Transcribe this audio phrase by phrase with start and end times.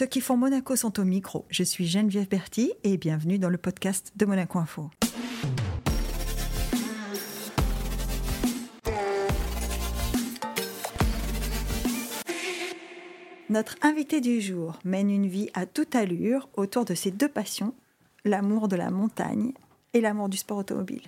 [0.00, 1.44] Ceux qui font Monaco sont au micro.
[1.50, 4.88] Je suis Geneviève Berti et bienvenue dans le podcast de Monaco Info.
[13.50, 17.74] Notre invité du jour mène une vie à toute allure autour de ses deux passions,
[18.24, 19.52] l'amour de la montagne
[19.92, 21.02] et l'amour du sport automobile.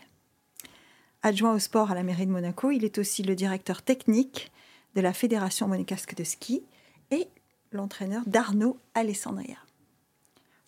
[1.22, 4.52] Adjoint au sport à la mairie de Monaco, il est aussi le directeur technique
[4.96, 6.62] de la Fédération monégasque de ski
[7.10, 7.26] et
[7.72, 9.56] l'entraîneur d'Arnaud Alessandria.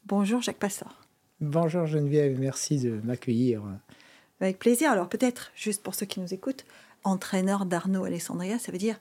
[0.06, 1.06] Bonjour Jacques Passard.
[1.40, 3.62] Bonjour Geneviève, merci de m'accueillir.
[4.40, 4.90] Avec plaisir.
[4.90, 6.64] Alors peut-être, juste pour ceux qui nous écoutent,
[7.02, 9.00] entraîneur d'Arnaud Alessandria, ça veut dire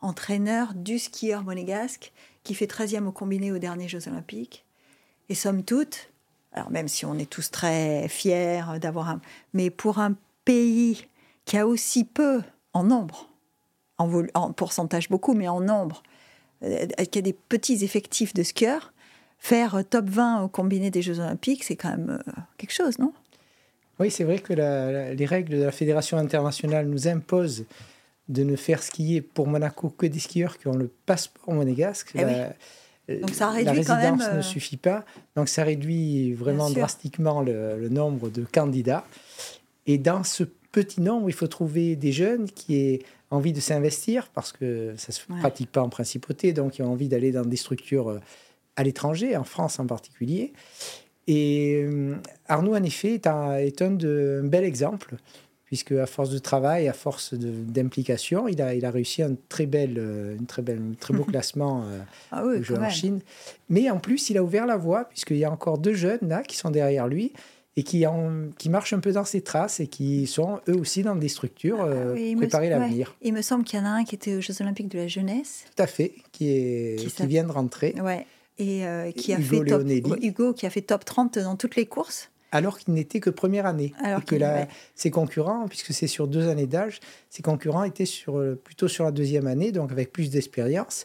[0.00, 2.12] entraîneur du skieur monégasque
[2.44, 4.64] qui fait 13e au combiné aux derniers Jeux Olympiques.
[5.28, 6.10] Et somme toute,
[6.52, 9.20] alors même si on est tous très fiers d'avoir un...
[9.52, 11.06] Mais pour un pays
[11.44, 12.42] qui a aussi peu
[12.72, 13.28] en nombre,
[13.98, 16.02] en, en pourcentage beaucoup, mais en nombre,
[16.60, 18.92] qui a des petits effectifs de skieurs,
[19.38, 23.12] faire top 20 au combiné des Jeux Olympiques, c'est quand même euh, quelque chose, non?
[24.00, 27.64] Oui, c'est vrai que les règles de la Fédération internationale nous imposent
[28.28, 32.12] de ne faire skier pour Monaco que des skieurs qui ont le passeport monégasque.
[32.14, 32.54] Eh la,
[33.20, 35.04] Donc ça réduit la résidence quand même, ne suffit pas.
[35.34, 39.04] Donc ça réduit vraiment drastiquement le, le, nombre de candidats.
[39.86, 44.28] Et dans ce petit nombre, il faut trouver des jeunes qui aient envie de s'investir
[44.34, 45.38] parce que ça ne se ouais.
[45.40, 48.20] pratique pas en principauté, donc qui ont envie d'aller dans des structures
[48.76, 50.52] à l'étranger, en France en particulier.
[51.26, 51.84] Et
[52.46, 55.16] Arnaud, en effet, est un, est un, de, un bel exemple
[55.68, 59.66] puisque à force de travail, à force d'implication, il a, il a réussi un très
[59.66, 59.98] bel,
[60.38, 61.98] une très belle, très beau classement euh,
[62.32, 63.20] ah oui, en Chine.
[63.68, 66.42] Mais en plus, il a ouvert la voie, puisqu'il y a encore deux jeunes là
[66.42, 67.32] qui sont derrière lui
[67.78, 71.04] et qui, en, qui marchent un peu dans ses traces et qui sont eux aussi
[71.04, 73.10] dans des structures euh, oui, préparer l'avenir.
[73.10, 73.28] Ouais.
[73.28, 75.06] Il me semble qu'il y en a un qui était aux Jeux Olympiques de la
[75.06, 75.64] jeunesse.
[75.76, 77.94] Tout à fait, qui, est, qui, qui vient de rentrer.
[78.02, 78.26] Ouais.
[78.58, 80.18] Et euh, qui a Hugo fait top.
[80.20, 83.66] Hugo qui a fait top 30 dans toutes les courses alors qu'il n'était que première
[83.66, 83.92] année.
[84.02, 84.68] Alors et que la, ouais.
[84.94, 87.00] ses concurrents, puisque c'est sur deux années d'âge,
[87.30, 91.04] ses concurrents étaient sur, plutôt sur la deuxième année, donc avec plus d'expérience.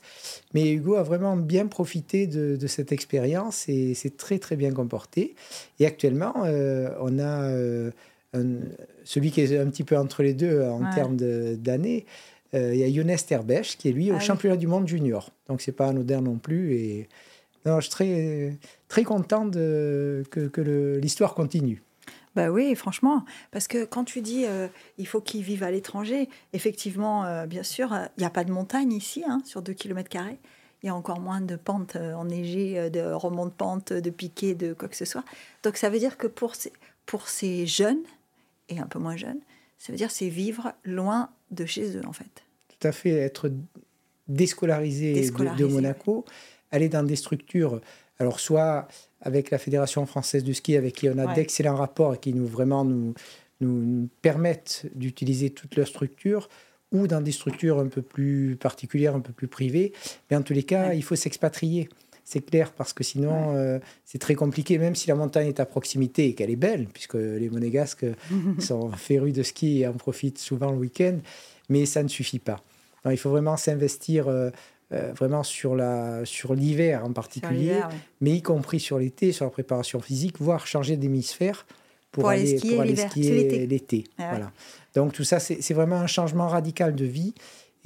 [0.54, 4.72] Mais Hugo a vraiment bien profité de, de cette expérience et s'est très très bien
[4.72, 5.36] comporté.
[5.80, 7.92] Et actuellement, euh, on a euh,
[8.34, 8.46] un,
[9.04, 10.96] celui qui est un petit peu entre les deux en Ouais.
[10.96, 11.18] termes
[11.58, 12.06] d'années.
[12.56, 14.24] Euh, il y a Younes Terbech qui est lui au Ah oui.
[14.24, 15.32] championnat du monde junior.
[15.50, 16.76] Donc c'est pas anodin non plus.
[16.76, 17.10] Et
[17.66, 18.58] non, je suis très,
[18.88, 21.82] très content de, que, l'histoire continue.
[22.36, 26.30] Bah oui, franchement, parce que quand tu dis euh, il faut qu'ils vivent à l'étranger,
[26.52, 29.74] effectivement, euh, bien sûr, euh, il n'y a pas de montagne ici, hein, sur 2
[29.74, 30.10] km.
[30.82, 34.10] Il y a encore moins de pentes euh, enneigées, euh, de remontes de pentes, de
[34.10, 35.24] piquets, de quoi que ce soit.
[35.62, 36.74] Donc ça veut dire que pour ces,
[37.06, 38.02] pour ces jeunes,
[38.68, 39.40] et un peu moins jeunes,
[39.78, 42.44] ça veut dire c'est vivre loin de chez eux, en fait.
[42.68, 43.52] Tout à fait, être
[44.28, 46.26] déscolarisé, de- Déscolarisé, de, Monaco,
[46.74, 47.80] aller dans des structures,
[48.20, 48.88] alors soit
[49.22, 51.36] avec la Fédération française du ski, avec qui on a Ouais.
[51.36, 53.14] d'excellents rapports et qui nous vraiment nous,
[53.62, 56.50] nous, permettent d'utiliser toute leur structure,
[56.92, 59.94] ou dans des structures un peu plus particulières, un peu plus privées.
[60.30, 60.98] Mais en tous les cas, Ouais.
[60.98, 61.90] il faut s'expatrier.
[62.26, 65.66] C'est clair, parce que sinon, euh, c'est très compliqué, même si la montagne est à
[65.66, 68.06] proximité et qu'elle est belle, puisque les monégasques
[68.60, 71.18] sont férus de ski et en profitent souvent le week-end,
[71.70, 72.62] mais ça ne suffit pas.
[73.06, 74.50] Non, il faut vraiment s'investir euh,
[74.94, 77.96] euh, vraiment sur la sur l'hiver en particulier, l'hiver, ouais.
[78.22, 81.66] mais y compris sur l'été, sur la préparation physique, voire changer d'hémisphère
[82.12, 83.12] pour, Pour aller skier pour aller l'hiver.
[83.12, 84.04] skier l'été.
[84.18, 84.30] Ah ouais.
[84.30, 84.52] voilà.
[84.96, 87.34] Donc tout ça, c'est vraiment un changement radical de vie.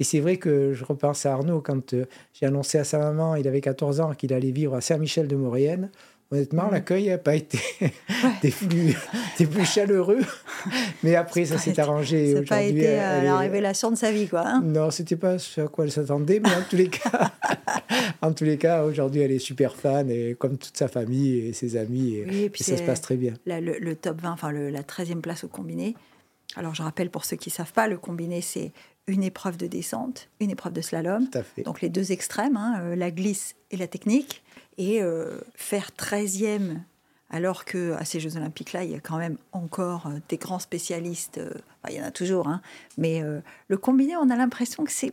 [0.00, 3.34] Et c'est vrai que je repense à Arnaud quand euh, j'ai annoncé à sa maman,
[3.34, 5.90] il avait 14 ans, qu'il allait vivre à Saint-Michel-de-Maurienne.
[6.30, 7.58] Honnêtement, l'accueil n'a pas été
[8.42, 8.94] des, plus,
[9.38, 10.20] des plus chaleureux.
[11.02, 12.34] Mais après, ça s'est arrangé.
[12.34, 14.42] Ça n'a pas été euh, la révélation de sa vie, quoi.
[14.46, 14.60] hein.
[14.62, 17.30] non, c'était pas ce à quoi elle s'attendait, mais en tous les cas,
[18.20, 21.52] en tous les cas, aujourd'hui, elle est super fan et comme toute sa famille et
[21.54, 23.32] ses amis, et, Oui, et puis et ça se passe très bien.
[23.46, 25.94] la- le, le top 20, enfin le- la 13e place au combiné.
[26.56, 28.72] Alors je rappelle pour ceux qui ne savent pas, le combiné c'est
[29.06, 31.62] une épreuve de descente, une épreuve de slalom, Tout à fait.
[31.62, 34.42] donc les deux extrêmes, hein, euh, la glisse et la technique,
[34.78, 36.78] et euh, faire 13e
[37.30, 40.58] alors que à ces Jeux Olympiques-là, il y a quand même encore euh, des grands
[40.60, 41.50] spécialistes, euh,
[41.82, 42.62] enfin, il y en a toujours, hein,
[42.96, 45.12] mais euh, le combiné, on a l'impression que c'est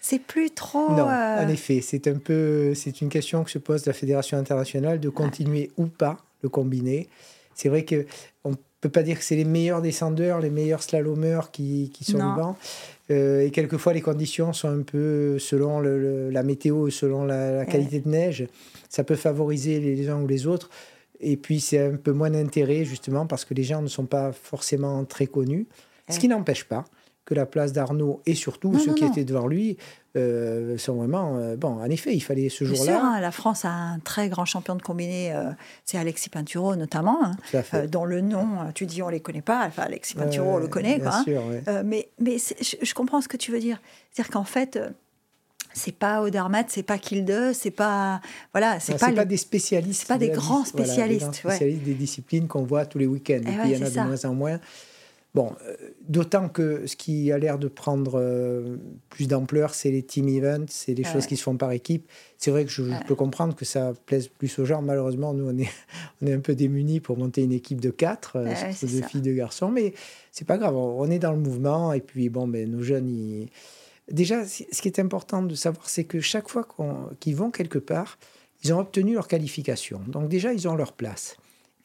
[0.00, 0.90] c'est plus trop...
[0.90, 4.38] non, euh, en effet, c'est un peu, c'est une question que se pose la fédération
[4.38, 7.08] internationale de continuer ou pas le combiné.
[7.54, 8.06] C'est vrai que
[8.44, 12.16] on peut pas dire que c'est les meilleurs descendeurs, les meilleurs slalomeurs qui, qui sont
[12.16, 12.32] Non.
[12.34, 12.56] devant.
[13.10, 17.50] Euh, et quelquefois, les conditions sont un peu selon le- le- la météo, selon la,
[17.52, 18.46] la qualité de neige.
[18.88, 20.70] Ça peut favoriser les, les uns ou les autres.
[21.20, 24.32] Et puis, c'est un peu moins d'intérêt, justement, parce que les gens ne sont pas
[24.32, 25.66] forcément très connus.
[26.08, 26.84] Ce qui n'empêche pas
[27.24, 29.10] que la place d'Arnaud et surtout Non, ceux non, qui non.
[29.12, 29.76] étaient devant lui
[30.16, 31.36] euh, sont vraiment.
[31.36, 33.00] Euh, bon, en effet, il fallait ce jour-là.
[33.00, 35.50] Hein, la France a un très grand champion de combiné, euh,
[35.84, 39.84] c'est Alexis Pinturo notamment, hein, dont le nom, tu dis on les connaît pas, enfin
[39.84, 41.14] Alexis Pinturo, on le connaît, quoi.
[41.14, 41.22] Hein.
[41.22, 41.42] Sûr,
[41.84, 43.80] mais mais je, comprends ce que tu veux dire.
[44.10, 44.80] C'est-à-dire qu'en fait.
[45.72, 48.20] c'est pas Odermatt, c'est pas Kilde, c'est pas
[48.52, 52.64] voilà, c'est pas, pas des spécialistes, pas des grands spécialistes, des spécialistes des disciplines qu'on
[52.64, 53.34] voit tous les week-ends.
[53.34, 54.58] Et, puis il y en a de moins en moins.
[55.32, 55.76] Bon, euh,
[56.08, 58.78] d'autant que ce qui a l'air de prendre euh,
[59.10, 62.08] plus d'ampleur, c'est les team events, c'est les choses qui se font par équipe.
[62.36, 64.82] C'est vrai que je, peux comprendre que ça plaise plus aux gens.
[64.82, 65.68] Malheureusement, nous, on est,
[66.22, 69.34] on est un peu démunis pour monter une équipe de quatre, euh, deux filles, deux
[69.34, 69.68] garçons.
[69.68, 69.94] Mais
[70.32, 71.92] c'est pas grave, on est dans le mouvement.
[71.92, 73.48] Et puis, bon, ben, nos jeunes, ils...
[74.10, 76.66] déjà, ce qui est important de savoir, c'est que chaque fois
[77.20, 78.18] qu'ils vont quelque part,
[78.64, 80.00] ils ont obtenu leur qualification.
[80.08, 81.36] Donc déjà, ils ont leur place.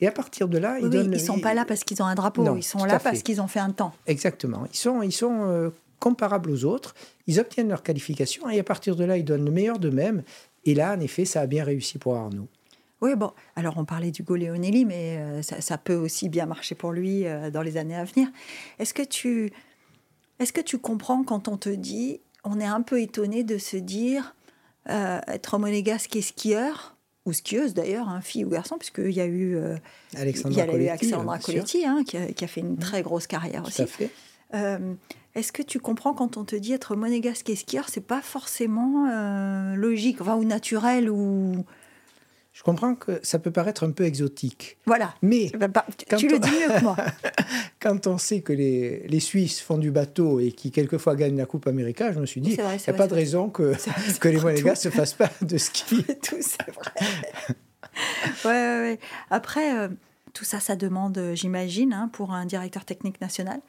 [0.01, 2.15] Et à partir de là, ils oui, Ils sont pas là parce qu'ils ont un
[2.15, 3.93] drapeau, ils sont là parce qu'ils ont fait un temps.
[4.07, 4.65] Exactement.
[4.71, 5.69] Ils sont, ils sont euh,
[5.99, 6.95] comparables aux autres,
[7.27, 10.23] ils obtiennent leur qualification et à partir de là, ils donnent le meilleur d'eux-mêmes.
[10.65, 12.47] Et là, en effet, ça a bien réussi pour Arnaud.
[13.01, 16.91] Oui, bon, alors on parlait d'Hugo Leonelli, mais euh, ça, peut aussi bien marcher pour
[16.91, 18.27] lui euh, dans les années à venir.
[18.79, 19.51] Est-ce que, tu,
[20.39, 23.77] est que tu comprends quand on te dit, on est un peu étonné de se
[23.77, 24.35] dire,
[24.87, 26.94] être monégasque et skieur,
[27.25, 29.75] ou skieuse d'ailleurs, hein, fille ou garçon, puisqu'il y a eu, euh,
[30.15, 32.79] Alexandra Coletti, hein, qui, a, fait une mmh.
[32.79, 33.83] très grosse carrière aussi.
[34.53, 34.93] Euh,
[35.33, 39.09] est-ce que tu comprends quand on te dit être monégasque et skieur, c'est pas forcément
[39.09, 41.65] euh, logique, enfin, ou naturel ou
[42.55, 44.77] je comprends que ça peut paraître un peu exotique.
[44.85, 45.13] Voilà.
[45.21, 45.51] Mais
[46.17, 46.95] tu, le dis mieux que moi.
[47.81, 51.45] quand on sait que les, les, Suisses font du bateau et qui quelquefois gagnent la
[51.45, 53.73] Coupe Américaine, je me suis dit, il n'y a pas de raison que,
[54.19, 56.05] que les Monégas se fassent pas de ski.
[56.23, 56.91] tout, c'est vrai.
[58.45, 58.99] ouais, ouais, ouais.
[59.31, 59.89] Après, euh,
[60.31, 63.59] tout ça, ça demande, j'imagine, hein, pour un directeur technique national,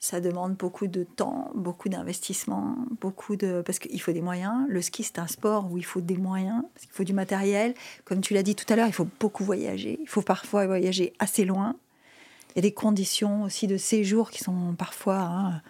[0.00, 4.64] ça demande beaucoup de temps, beaucoup d'investissement, beaucoup de parce qu'il faut des moyens.
[4.68, 7.74] Le ski c'est un sport où il faut des moyens, parce qu'il faut du matériel.
[8.06, 9.98] Comme tu l'as dit tout à l'heure, il faut beaucoup voyager.
[10.00, 11.76] Il faut parfois voyager assez loin.
[12.50, 15.60] Il y a des conditions aussi de séjour qui sont parfois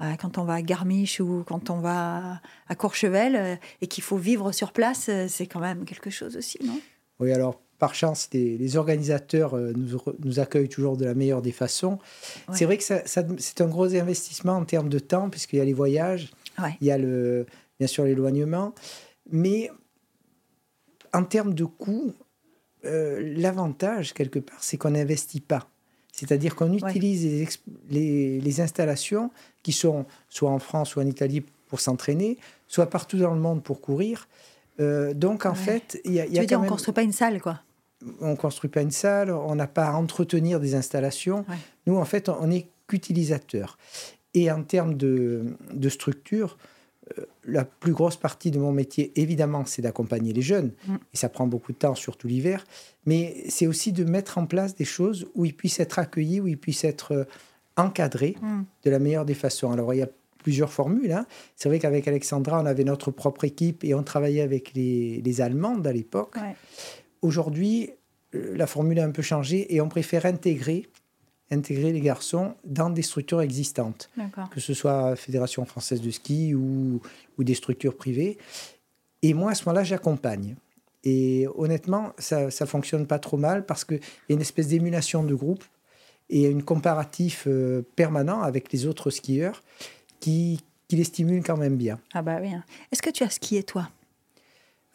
[0.00, 4.02] hein, quand on va à Garmisch ou quand on va à Courchevel euh, et qu'il
[4.02, 6.80] faut vivre sur place, euh, c'est quand même quelque chose aussi, non?
[7.20, 9.72] Oui, alors par chance, les, organisateurs euh,
[10.24, 11.98] nous, accueillent toujours de la meilleure des façons.
[12.52, 15.72] C'est vrai que c'est un gros investissement en termes de temps, puisqu'il y a les
[15.72, 16.30] voyages,
[16.80, 17.46] il y a le,
[17.78, 18.74] bien sûr l'éloignement.
[19.30, 19.70] Mais
[21.12, 22.12] en termes de coût,
[22.84, 25.68] euh, l'avantage, quelque part, c'est qu'on n'investit pas.
[26.12, 27.48] C'est-à-dire qu'on utilise
[27.90, 29.30] les, les, installations
[29.62, 33.62] qui sont soit en France, soit en Italie pour s'entraîner, soit partout dans le monde
[33.62, 34.26] pour courir.
[34.80, 37.12] Euh, donc en fait, il y a, tu veux dire, on ne construit pas une
[37.12, 37.60] salle, quoi
[38.20, 41.44] on construit pas une salle, on n'a pas à entretenir des installations.
[41.86, 43.78] Nous, en fait, on n'est qu'utilisateur.
[44.34, 45.56] Et en termes de,
[45.88, 46.58] structure,
[47.18, 50.72] euh, la plus grosse partie de mon métier, évidemment, c'est d'accompagner les jeunes.
[50.86, 50.94] Mm.
[51.14, 52.64] Et ça prend beaucoup de temps, surtout l'hiver.
[53.06, 56.46] Mais c'est aussi de mettre en place des choses où ils puissent être accueillis, où
[56.46, 57.24] ils puissent être euh,
[57.76, 58.62] encadrés mm.
[58.84, 59.72] de la meilleure des façons.
[59.72, 60.08] Alors, il y a
[60.38, 61.12] plusieurs formules.
[61.12, 61.26] Hein.
[61.56, 65.40] C'est vrai qu'avec Alexandra, on avait notre propre équipe et on travaillait avec les, les
[65.40, 66.36] Allemandes à l'époque.
[67.22, 67.90] Aujourd'hui,
[68.34, 70.86] euh, la formule a un peu changé et on préfère intégrer,
[71.50, 74.10] intégrer les garçons dans des structures existantes,
[74.50, 77.00] que ce soit Fédération française de ski ou,
[77.38, 78.38] ou des structures privées.
[79.22, 80.56] Et moi, à ce moment-là, j'accompagne.
[81.04, 85.22] Et honnêtement, ça ne fonctionne pas trop mal parce qu'il y a une espèce d'émulation
[85.22, 85.64] de groupe
[86.28, 89.62] et un comparatif euh, permanent avec les autres skieurs
[90.20, 91.98] qui, qui les stimule quand même bien.
[92.12, 92.52] Ah bah oui.
[92.52, 92.64] Hein.
[92.92, 93.88] Est-ce que tu as skié toi?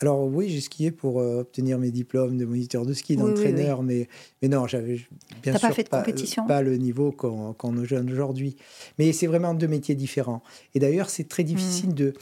[0.03, 4.09] Alors oui, j'ai skié pour euh, obtenir mes diplômes de moniteur de ski, d'entraîneur, mais,
[4.41, 4.99] mais non, j'avais
[5.41, 8.57] bien sûr pas, fait de compétition pas le niveau qu'on qu a aujourd'hui.
[8.99, 10.43] Mais c'est vraiment deux métiers différents.
[10.75, 11.93] Et d'ailleurs, c'est très difficile mmh.
[11.93, 12.13] de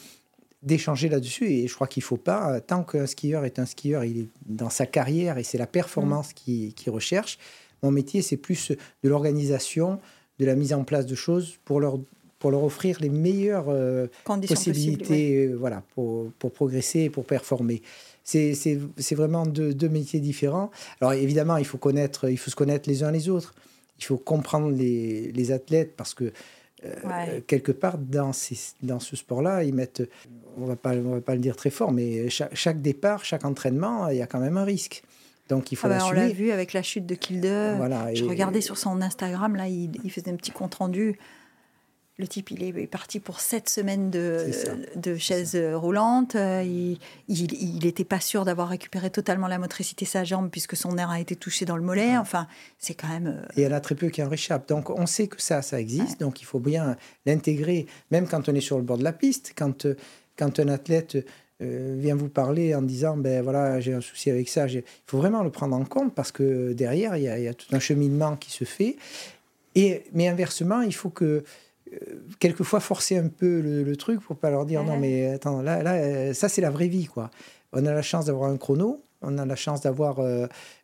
[0.61, 4.19] d'échanger là-dessus et je crois qu'il faut pas tant qu'un skieur est un skieur il
[4.19, 6.33] est dans sa carrière et c'est la performance mmh.
[6.35, 7.39] qu'il qui recherche
[7.81, 8.71] mon métier c'est plus
[9.03, 9.99] de l'organisation
[10.37, 11.97] de la mise en place de choses pour leur
[12.41, 17.83] pour leur offrir les meilleures euh, possibilités euh, voilà, pour, pour, progresser et pour performer.
[18.23, 18.75] C'est
[19.11, 20.71] vraiment deux, deux, métiers différents.
[20.99, 23.53] Alors évidemment, il faut, connaître, il faut se connaître les uns les autres.
[23.99, 26.33] Il faut comprendre les, les athlètes parce que
[26.83, 30.01] euh, quelque part dans, ces, dans ce sport-là, ils mettent,
[30.57, 33.45] on va pas, on va pas le dire très fort, mais chaque, chaque, départ, chaque
[33.45, 35.03] entraînement, il y a quand même un risque.
[35.47, 37.75] Donc il faut ah bah, On l'a vu avec la chute de Kilde.
[37.77, 41.19] Voilà, Je regardais sur son Instagram, là, il, il faisait un petit compte rendu
[42.21, 44.51] le type, il est parti pour sept semaines de,
[44.95, 46.35] de chaise roulante.
[46.35, 51.09] Il n'était pas sûr d'avoir récupéré totalement la motricité de sa jambe puisque son nerf
[51.09, 52.17] a été touché dans le mollet.
[52.17, 52.47] Enfin,
[52.77, 53.27] c'est quand même.
[53.27, 54.67] Euh, Et y en a très peu qui en réchappent.
[54.67, 56.19] Donc, on sait que ça, ça existe.
[56.19, 59.53] Donc, il faut bien l'intégrer, même quand on est sur le bord de la piste.
[59.55, 59.87] Quand,
[60.37, 61.17] quand un athlète
[61.61, 65.19] euh, vient vous parler en disant ben voilà j'ai un souci avec ça il faut
[65.19, 68.49] vraiment le prendre en compte parce que derrière il y, a, tout un cheminement qui
[68.49, 68.95] se fait
[69.75, 71.43] et mais inversement il faut que euh,
[72.39, 75.95] quelquefois forcer un peu le, truc pour pas leur dire non mais attends là là
[75.95, 77.29] euh, ça c'est la vraie vie quoi
[77.73, 80.19] on a la chance d'avoir un chrono on a la chance d'avoir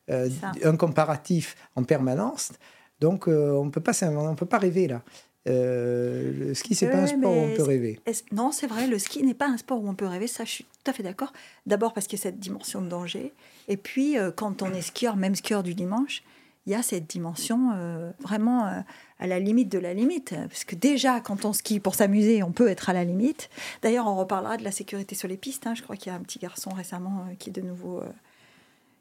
[0.09, 2.51] un comparatif en permanence
[2.99, 5.01] donc on peut pas on peut pas rêver là
[5.47, 7.99] euh, le ski, c'est pas un sport où on peut rêver.
[8.31, 10.51] non, c'est vrai, le ski n'est pas un sport où on peut rêver, ça je
[10.51, 11.31] suis tout à fait d'accord.
[11.65, 13.33] D'abord parce qu'il y a cette dimension de danger,
[13.67, 16.23] et puis euh, quand on est skieur, même skieur du dimanche,
[16.65, 18.83] il y a cette dimension euh, vraiment
[19.19, 20.36] à la limite de la limite.
[20.47, 23.50] Parce que déjà, quand on skie pour s'amuser, on peut être à la limite.
[23.81, 25.67] D'ailleurs, on reparlera de la sécurité sur les pistes.
[25.67, 25.75] Hein.
[25.75, 28.03] Je crois qu'il y a un petit garçon récemment qui est de nouveau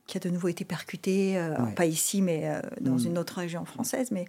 [0.06, 1.36] qui a de nouveau été percuté,
[1.74, 2.48] pas ici, mais
[2.80, 3.06] dans mm.
[3.06, 4.12] une autre région française.
[4.12, 4.26] Mais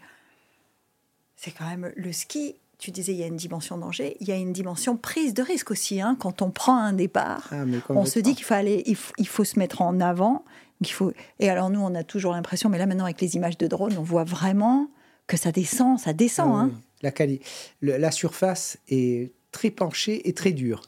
[1.37, 2.55] c'est quand même le ski.
[2.79, 5.41] Tu disais, il y a une dimension danger, il y a une dimension prise de
[5.41, 5.99] risque aussi.
[5.99, 6.15] Hein.
[6.19, 9.57] Quand on prend un départ, ah, on se dit qu'il faut, aller, il faut, se
[9.57, 10.45] mettre en avant.
[10.81, 11.11] Il faut...
[11.39, 13.95] Et alors, nous, on a toujours l'impression, mais là, maintenant, avec les images de drone,
[13.97, 14.91] on voit vraiment
[15.27, 16.51] que ça descend, ça descend.
[16.53, 16.71] Ah hein.
[17.01, 17.41] la, quali...
[17.81, 20.81] la surface est très penchée et très dure.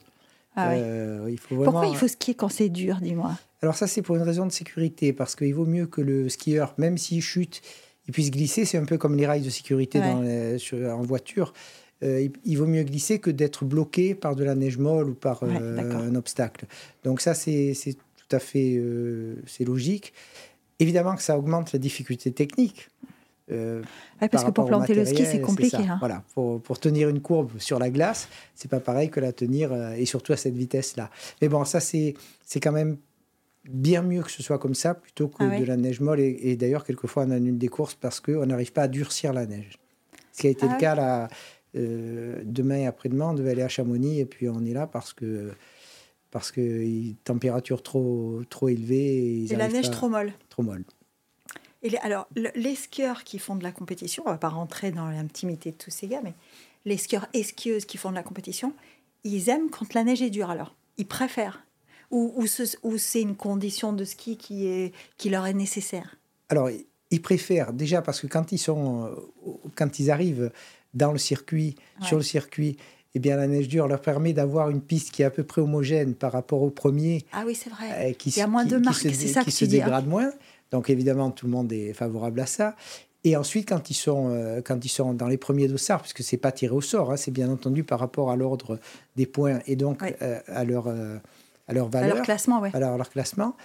[0.56, 3.38] Ah euh, il faut Pourquoi il faut skier quand c'est dur, dis-moi?
[3.62, 6.74] Alors ça, c'est pour une raison de sécurité, parce qu'il vaut mieux que le skieur,
[6.78, 7.60] même s'il chute,
[8.08, 8.64] il puisse glisser.
[8.64, 11.52] C'est un peu comme les rails de sécurité dans en voiture.
[12.02, 15.42] Euh, il, vaut mieux glisser que d'être bloqué par de la neige molle ou par
[15.42, 16.64] euh, un obstacle.
[17.04, 17.74] Donc ça, c'est
[18.16, 18.82] tout à fait
[19.46, 20.14] c'est logique.
[20.78, 22.88] Évidemment que ça augmente la difficulté technique.
[24.30, 25.76] Parce que pour planter le ski, c'est compliqué.
[25.76, 25.96] Hein.
[25.98, 29.72] Voilà, pour, pour, tenir une courbe sur la glace, c'est pas pareil que la tenir,
[29.92, 31.10] et surtout à cette vitesse-là.
[31.42, 32.14] Mais bon, ça, c'est
[32.60, 32.96] quand même
[33.68, 36.20] bien mieux que ce soit comme ça plutôt que ah de la neige molle.
[36.20, 39.78] Et, d'ailleurs, quelquefois, on annule des courses parce qu'on n'arrive pas à durcir la neige.
[40.32, 41.28] Ce qui a été le ah cas là,
[41.76, 45.12] euh, demain et après-demain, on devait aller à Chamonix et puis on est là parce
[45.12, 45.52] que
[46.30, 49.44] parce que température trop trop élevée.
[49.44, 50.32] Et, la neige trop molle.
[50.48, 50.84] Trop molle.
[51.82, 55.70] Et alors, les skieurs qui font de la compétition, on va pas rentrer dans l'intimité
[55.70, 56.34] de tous ces gars, mais
[56.84, 58.74] les skieurs et skieuses qui font de la compétition,
[59.24, 60.50] ils aiment quand la neige est dure.
[60.50, 61.64] Alors, ils préfèrent
[62.10, 62.46] ou,
[62.98, 66.16] c'est une condition de ski qui, est, qui leur est nécessaire
[66.48, 66.68] Alors,
[67.10, 70.50] ils préfèrent déjà parce que quand ils, sont, euh, quand ils arrivent
[70.92, 72.76] dans le circuit, sur le circuit,
[73.14, 75.60] eh bien, la neige dure leur permet d'avoir une piste qui est à peu près
[75.60, 77.24] homogène par rapport au premier.
[77.32, 78.10] Ah oui, c'est vrai.
[78.10, 79.68] Euh, qui, Il y a moins de marques, c'est ça qui se hein.
[79.68, 80.30] dégrade moins.
[80.70, 82.76] Donc, évidemment, tout le monde est favorable à ça.
[83.24, 86.38] Et ensuite, quand ils sont, euh, quand ils sont dans les premiers dossards, puisque c'est
[86.38, 88.78] pas tiré au sort, hein, c'est bien entendu par rapport à l'ordre
[89.16, 90.02] des points et donc
[90.46, 90.88] à leur
[91.70, 92.12] à leur valeur.
[92.12, 92.68] À leur classement, oui.
[92.72, 93.56] À leur, classement.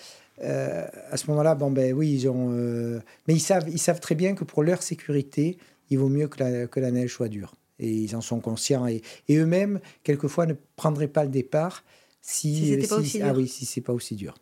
[0.43, 2.51] Euh, à ce moment-là, bon, ben oui, ils ont.
[2.51, 5.57] Euh, mais ils savent, ils savent très bien que pour leur sécurité,
[5.89, 7.55] il vaut mieux que la, que la neige soit dure.
[7.79, 8.85] Et ils en sont conscients.
[8.85, 11.83] Et, et eux-mêmes, quelquefois, ne prendraient pas le départ
[12.21, 13.27] si, si pas aussi dur.
[13.27, 14.35] Ah oui, si c'est pas aussi dur.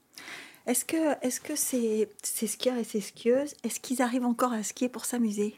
[0.65, 4.63] Est-ce que, est-ce que ces, ces skieurs et ces skieuses, est-ce qu'ils arrivent encore à
[4.63, 5.55] skier pour s'amuser?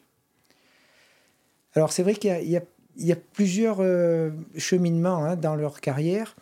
[1.75, 2.61] Alors c'est vrai qu'il
[2.97, 6.35] y a, plusieurs euh, cheminements hein, dans leur carrière.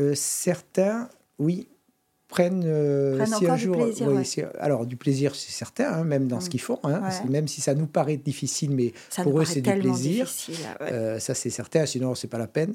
[0.00, 1.68] Euh, certains, oui,
[2.34, 6.40] prennent, euh, si un jour, du plaisir, alors du plaisir, c'est certain, hein, même dans
[6.40, 6.48] ce mm.
[6.48, 10.28] qu'ils font, hein, même si ça nous paraît difficile, mais pour eux c'est du plaisir.
[10.80, 12.74] Euh, ça c'est certain, sinon c'est pas la peine.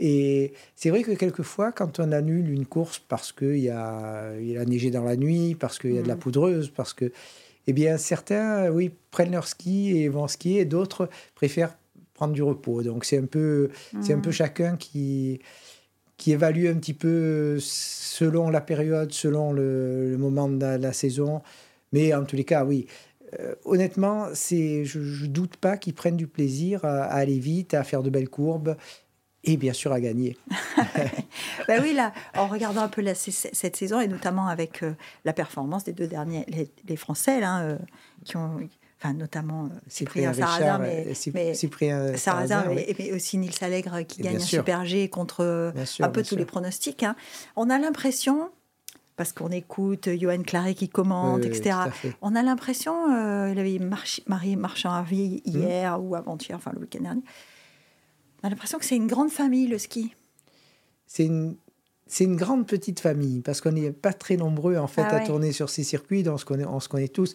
[0.00, 4.58] Et c'est vrai que quelquefois, quand on annule une course parce qu'il y a, il
[4.58, 6.18] a neigé dans la nuit, parce qu'il y a de la mm.
[6.18, 7.12] poudreuse, parce que,
[7.68, 11.76] eh bien certains, oui, prennent leur ski et vont skier, et d'autres préfèrent
[12.12, 12.82] prendre du repos.
[12.82, 13.70] Donc c'est un peu,
[14.02, 14.40] c'est un peu mm.
[14.42, 15.40] chacun qui
[16.16, 21.42] qui évalue un petit peu selon la période, selon le, moment de la, saison.
[21.92, 22.86] Mais en tous les cas, oui.
[23.40, 27.82] Euh, honnêtement, c'est, je ne doute pas qu'ils prennent du plaisir à, aller vite, à
[27.82, 28.76] faire de belles courbes
[29.44, 30.36] et bien sûr à gagner.
[31.68, 34.94] ben oui, là, en regardant un peu cette saison et notamment avec euh,
[35.24, 36.46] la performance des deux derniers,
[36.86, 37.78] les, Français là, euh,
[38.24, 38.58] qui ont
[39.06, 44.36] enfin notamment euh, Cyprien, Sarrazin, mais, mais Cyprien Sarrazin, mais, aussi Nils Allègre qui gagne
[44.36, 47.02] un super G contre euh, un peu tous les pronostics.
[47.02, 47.16] Hein.
[47.56, 48.50] On a l'impression,
[49.16, 51.76] parce qu'on écoute Johan Claret qui commente, etc.
[52.22, 53.78] On a l'impression, euh, il avait
[54.26, 57.22] Marie Marchand-Harvey hier ou avant-hier, enfin le week-end dernier.
[58.42, 60.14] On a l'impression que c'est une grande famille le ski.
[61.06, 61.56] C'est une
[62.08, 65.26] c'est une grande petite famille parce qu'on n'est pas très nombreux en fait ah à
[65.26, 66.22] tourner sur ces circuits.
[66.22, 67.34] Donc on se connaît, on se connaît tous.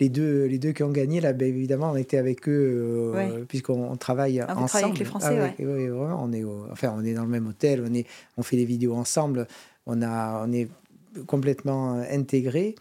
[0.00, 3.44] Les deux, les deux qui ont gagné là, ben, évidemment, on était avec eux euh,
[3.46, 4.86] puisqu'on travaille ah, ensemble.
[4.86, 7.84] avec les Français, ah, oui, vraiment, on est, enfin, on est dans le même hôtel,
[7.88, 8.06] on est,
[8.36, 9.46] on fait des vidéos ensemble.
[9.86, 10.68] On a, on est
[11.26, 12.74] complètement intégrés.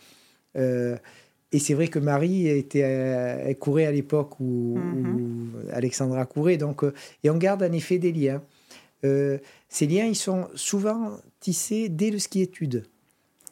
[0.58, 0.98] Euh,
[1.52, 6.84] et c'est vrai que Marie était, elle courait à l'époque où, où, Alexandra courait, donc
[7.24, 8.42] et on garde en effet des liens.
[9.02, 12.86] ces liens, ils sont souvent tissés dès le ski étude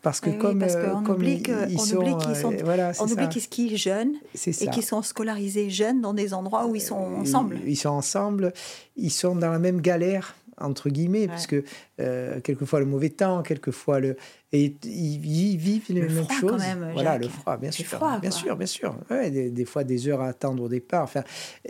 [0.05, 4.13] parce que comme, on oublie qu'ils skient jeunes
[4.45, 7.57] et qu'ils sont scolarisés jeunes dans des endroits où ils sont ensemble.
[7.65, 8.53] Ils, sont ensemble,
[8.95, 11.65] ils sont dans la même galère entre guillemets, parce que
[11.99, 14.15] euh, quelquefois le mauvais temps, quelquefois le
[14.53, 16.63] et ils, vivent les mêmes choses.
[16.93, 18.95] voilà, le froid, bien sûr, bien sûr, bien sûr.
[19.09, 21.03] des, des, fois des heures à attendre au départ.
[21.03, 21.23] Enfin,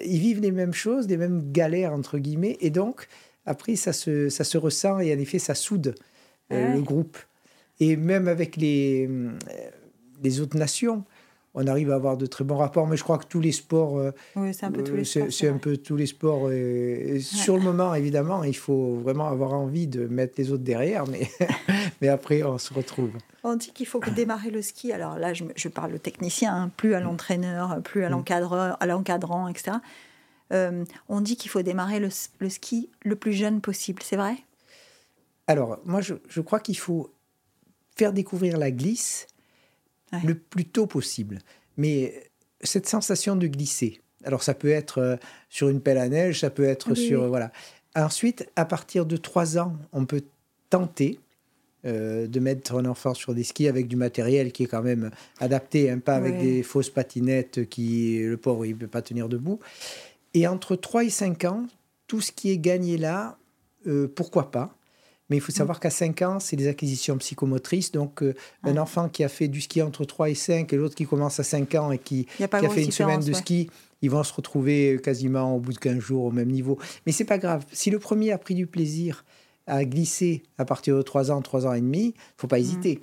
[0.04, 3.08] ils vivent les mêmes choses, les mêmes galères entre guillemets, et donc
[3.46, 5.96] après ça se ça se ressent et en effet ça soude
[6.52, 7.18] euh, le groupe.
[7.80, 9.32] Et même avec les, euh,
[10.24, 11.04] les autres nations,
[11.56, 12.88] on arrive à avoir de très bons rapports.
[12.88, 13.98] Mais je crois que tous les sports.
[13.98, 15.28] Euh, oui, c'est un peu tous les sports.
[15.32, 16.50] C'est un peu tous les sports.
[17.20, 21.28] Sur le moment, évidemment, il faut vraiment avoir envie de mettre les autres derrière, mais,
[22.02, 23.12] mais après, on se retrouve.
[23.44, 24.92] On dit qu'il faut démarrer le ski.
[24.92, 28.78] Alors là, je, je parle au technicien, hein, plus à l'entraîneur, plus à mm.
[28.80, 29.78] à l'encadrant, etc.
[30.54, 32.10] Euh, on dit qu'il faut démarrer le,
[32.40, 34.02] le, ski le plus jeune possible.
[34.04, 34.36] C'est vrai?
[35.48, 37.12] Alors, moi, je, je crois qu'il faut
[37.96, 39.28] faire découvrir la glisse
[40.24, 41.40] le plus tôt possible.
[41.78, 42.30] Mais
[42.62, 45.16] cette sensation de glisser, alors ça peut être euh,
[45.50, 47.28] sur une pelle à neige, ça peut être sur...
[47.28, 47.52] Voilà.
[47.96, 50.24] Ensuite, à partir de 3 ans, on peut
[50.70, 51.20] tenter
[51.86, 55.12] euh, de mettre un enfant sur des skis avec du matériel qui est quand même
[55.40, 59.30] adapté, hein, pas avec des fausses patinettes qui, le pauvre, il ne peut pas tenir
[59.30, 59.60] debout.
[60.36, 61.64] Et entre 3 et 5 ans,
[62.08, 63.38] tout ce qui est gagné là,
[63.88, 64.78] euh, pourquoi pas?
[65.30, 65.56] Mais il faut mm.
[65.56, 67.92] savoir qu'à 5 ans, c'est des acquisitions psychomotrices.
[67.94, 70.94] Donc, euh, un enfant qui a fait du ski entre 3 et 5 et l'autre
[70.94, 74.24] qui commence à 5 ans et qui, a, fait une semaine de ski, ils vont
[74.24, 76.78] se retrouver quasiment au bout de 15 jours au même niveau.
[77.06, 77.66] Mais c'est pas grave.
[77.72, 79.24] Si le premier a pris du plaisir
[79.68, 82.98] à glisser à partir de 3 ans, 3 ans et demi, il faut pas mm.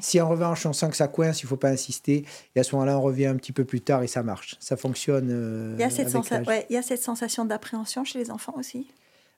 [0.00, 2.24] Si en revanche on sent que ça coince, il faut pas insister.
[2.54, 4.56] Et à ce moment-là, on revient un petit peu plus tard et ça marche.
[4.60, 5.28] Ça fonctionne.
[5.30, 6.12] Euh, il, y a cette
[6.70, 8.86] il y a cette sensation d'appréhension chez les enfants aussi?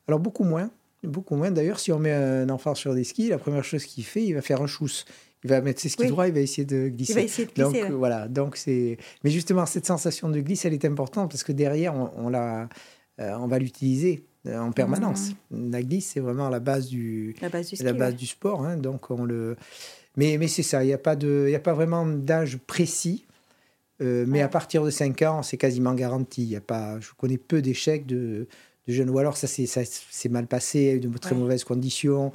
[0.09, 0.71] Alors beaucoup moins.
[1.03, 1.51] Beaucoup moins.
[1.51, 4.33] D'ailleurs, si on met un enfant sur des skis, la première chose qu'il fait, il
[4.33, 5.05] va faire un chousse.
[5.45, 7.13] Il va mettre ses skis droits, il va essayer de glisser.
[7.13, 7.83] Il va essayer de glisser.
[7.83, 8.29] Donc, voilà.
[8.29, 8.97] Donc, c'est...
[9.23, 12.69] Mais justement, cette sensation de glisse, elle est importante parce que derrière, on, la,
[13.21, 15.33] euh, on va l'utiliser euh, en permanence.
[15.51, 15.71] Mmh.
[15.71, 18.65] La glisse, c'est vraiment la base du, la base du, ski, la base du sport.
[18.65, 18.79] Hein.
[18.79, 19.57] donc, on le...
[20.17, 23.25] Mais, mais c'est ça, il n'y a, pas de, a pas vraiment d'âge précis.
[24.01, 26.45] Euh, mais à partir de 5 ans, c'est quasiment garanti.
[26.45, 28.49] Y a pas, je connais peu d'échecs de,
[28.89, 29.11] de jeunes.
[29.11, 32.33] Ou alors ça s'est mal passé, de très mauvaises conditions.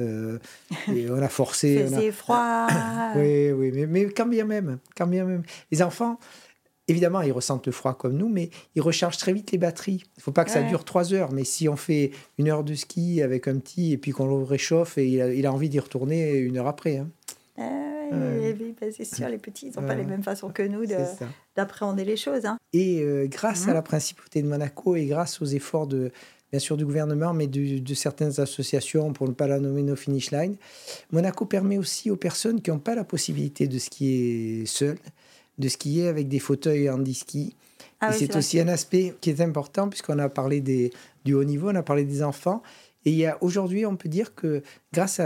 [0.00, 0.38] Euh,
[0.94, 1.86] et on a forcé.
[1.88, 2.66] C'est froid.
[3.16, 5.42] oui, oui, mais, mais quand bien même, quand bien même.
[5.70, 6.18] Les enfants,
[6.88, 10.04] évidemment, ils ressentent le froid comme nous, mais ils rechargent très vite les batteries.
[10.04, 12.64] Il ne faut pas que ça dure trois heures, mais si on fait une heure
[12.64, 15.80] de ski avec un petit et puis qu'on le réchauffe, et il a, envie d'y
[15.80, 16.98] retourner une heure après.
[16.98, 17.08] Hein.
[18.12, 20.84] Bah, c'est sûr, les petits, ils n'ont pas les mêmes façons que nous
[21.56, 22.44] d'appréhender les choses.
[22.44, 22.58] Hein.
[22.72, 23.74] Et euh, grâce à mhm.
[23.74, 26.10] la principauté de Monaco et grâce aux efforts de,
[26.50, 30.30] bien sûr du gouvernement, mais de, certaines associations, pour ne pas la nommer No Finish
[30.30, 30.56] Line,
[31.10, 34.98] Monaco permet aussi aux personnes qui n'ont pas la possibilité de skier seules,
[35.58, 37.56] de skier avec des fauteuils handi-ski.
[38.00, 40.92] Ah et c'est aussi un aspect qui est important puisqu'on a parlé des,
[41.24, 42.62] du haut niveau, on a parlé des enfants.
[43.04, 44.62] Et il y a aujourd'hui, on peut dire que
[44.92, 45.20] grâce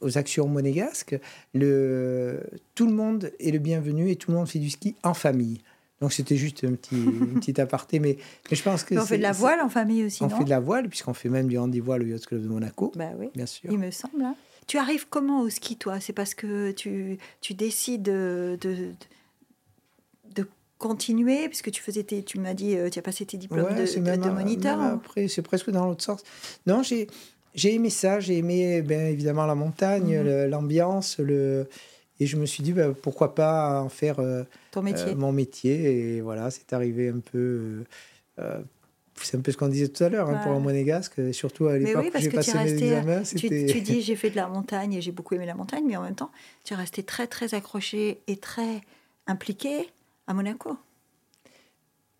[0.00, 1.18] aux actions monégasques,
[1.54, 2.42] le,
[2.74, 5.60] tout le monde est le bienvenu et tout le monde fait du ski en famille.
[6.00, 8.16] Donc c'était juste un petit, une petite aparté, mais,
[8.50, 8.94] mais je pense que...
[8.94, 11.28] on fait de la voile en famille aussi, On fait de la voile, puisqu'on fait
[11.28, 12.92] même du handi-voile au Yacht Club de Monaco.
[12.96, 13.70] Bah oui, bien sûr.
[13.70, 14.22] Il me semble.
[14.22, 14.34] Hein.
[14.66, 16.00] Tu arrives comment au ski, toi?
[16.00, 18.92] C'est parce que tu, tu décides de, de,
[20.80, 24.30] continuer puisque tu faisais tes, tu m'as dit euh, tu as passé tes diplômes de,
[24.30, 26.22] moniteur après c'est presque dans l'autre sens
[26.66, 27.06] non j'ai
[27.54, 30.46] j'ai aimé ça j'ai aimé bien évidemment la montagne mhm.
[30.46, 31.68] l'ambiance le
[32.18, 35.12] et je me suis dit bah, pourquoi pas en faire euh, Ton métier.
[35.12, 37.84] Euh, mon métier et voilà c'est arrivé un peu
[39.22, 41.76] c'est un peu ce qu'on disait tout à l'heure hein, pour un monégasque, surtout à
[41.76, 43.22] l'époque où j'ai passé mes examens.
[43.22, 45.98] Tu, tu dis j'ai fait de la montagne et j'ai beaucoup aimé la montagne, mais
[45.98, 46.30] en même temps,
[46.64, 48.80] tu es resté très très accroché et très
[49.26, 49.90] impliqué
[50.30, 50.76] à Monaco.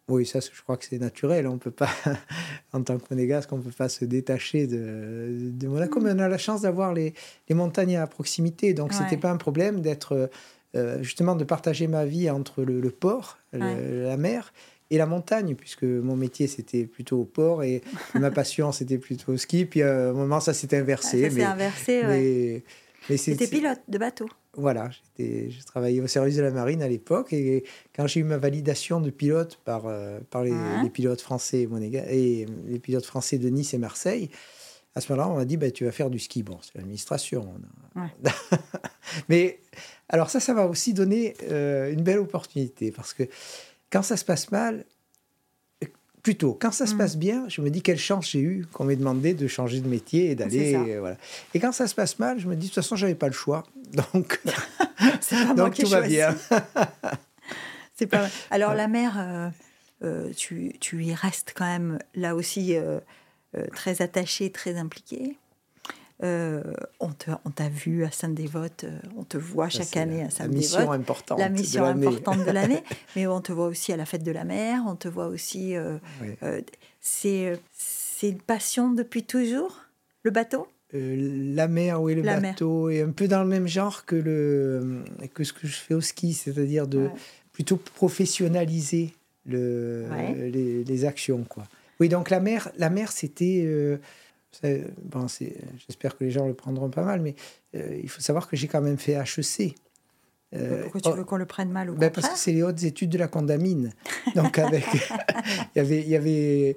[0.08, 1.46] Oui, ça, je crois que c'est naturel.
[1.46, 1.90] On peut pas,
[2.72, 6.00] en tant que monégasque, on ne peut pas se détacher de, de Monaco.
[6.00, 7.14] Mais on a la chance d'avoir les,
[7.48, 8.74] les, montagnes à proximité.
[8.74, 10.28] Donc, ce n'était pas un problème d'être,
[10.74, 14.52] euh, justement, de partager ma vie entre le, port, la mer,
[14.90, 17.80] et la montagne, puisque mon métier, c'était plutôt au port et
[18.14, 19.66] ma passion, c'était plutôt au ski.
[19.66, 21.22] Puis, à un moment, ça s'est inversé.
[21.22, 22.64] ça s'est inversé, mais,
[23.08, 27.32] mais C'était pilote de bateau voilà, je travaillais au service de la marine à l'époque
[27.32, 30.52] et quand j'ai eu ma validation de pilote par, euh, par les,
[30.92, 31.68] pilotes français
[32.10, 34.28] et les pilotes français de Nice et Marseille,
[34.96, 36.42] à ce moment-là, on m'a dit bah, tu vas faire du ski.
[36.42, 37.46] Bon, c'est l'administration.
[39.28, 39.60] Mais
[40.08, 43.22] alors ça, ça va aussi donner euh, une belle opportunité parce que
[43.90, 44.84] quand ça se passe mal,
[46.22, 46.98] Plutôt, quand ça se mm.
[46.98, 49.88] passe bien, je me dis quelle chance j'ai eu qu'on m'ait demandé de changer de
[49.88, 50.98] métier et d'aller.
[50.98, 51.16] voilà.
[51.54, 53.32] Et quand ça se passe mal, je me dis de toute façon, j'avais pas le
[53.32, 53.64] choix.
[53.92, 54.40] Donc,
[55.56, 56.36] donc tout va bien.
[57.96, 59.48] C'est pas Alors, la mère, euh,
[60.04, 63.00] euh, tu, tu, y restes quand même là aussi euh,
[63.74, 65.36] très attachée, très impliquée?
[66.22, 66.62] Euh,
[66.98, 70.72] on t'a vu à Sainte-Dévote, euh, on te voit chaque année à Sainte-Dévote.
[70.72, 71.38] La mission importante.
[71.38, 72.82] La mission importante de l'année.
[73.16, 75.74] mais on te voit aussi à la fête de la mer, on te voit aussi.
[75.76, 75.98] Euh,
[77.00, 77.58] c'est
[78.22, 79.80] une passion depuis toujours,
[80.22, 80.68] le bateau?
[80.92, 85.44] La mer, oui, le bateau, et un peu dans le même genre que, le, que
[85.44, 87.08] ce que je fais au ski, c'est-à-dire de
[87.52, 89.14] plutôt professionnaliser
[89.46, 90.06] le,
[90.52, 91.44] les, les, actions.
[91.48, 91.64] Quoi.
[92.00, 93.98] Oui, donc la mer, la mer c'était
[95.02, 95.26] Bon,
[95.86, 97.34] J'espère que les gens le prendront pas mal, mais
[97.74, 99.74] euh, il faut savoir que j'ai quand même fait HEC.
[100.52, 102.82] Euh, Pourquoi tu veux qu'on le prenne mal ou ben Parce que c'est les hautes
[102.82, 103.92] études de la condamine.
[104.34, 104.84] Donc, avec,
[105.74, 106.76] il, y avait, il y avait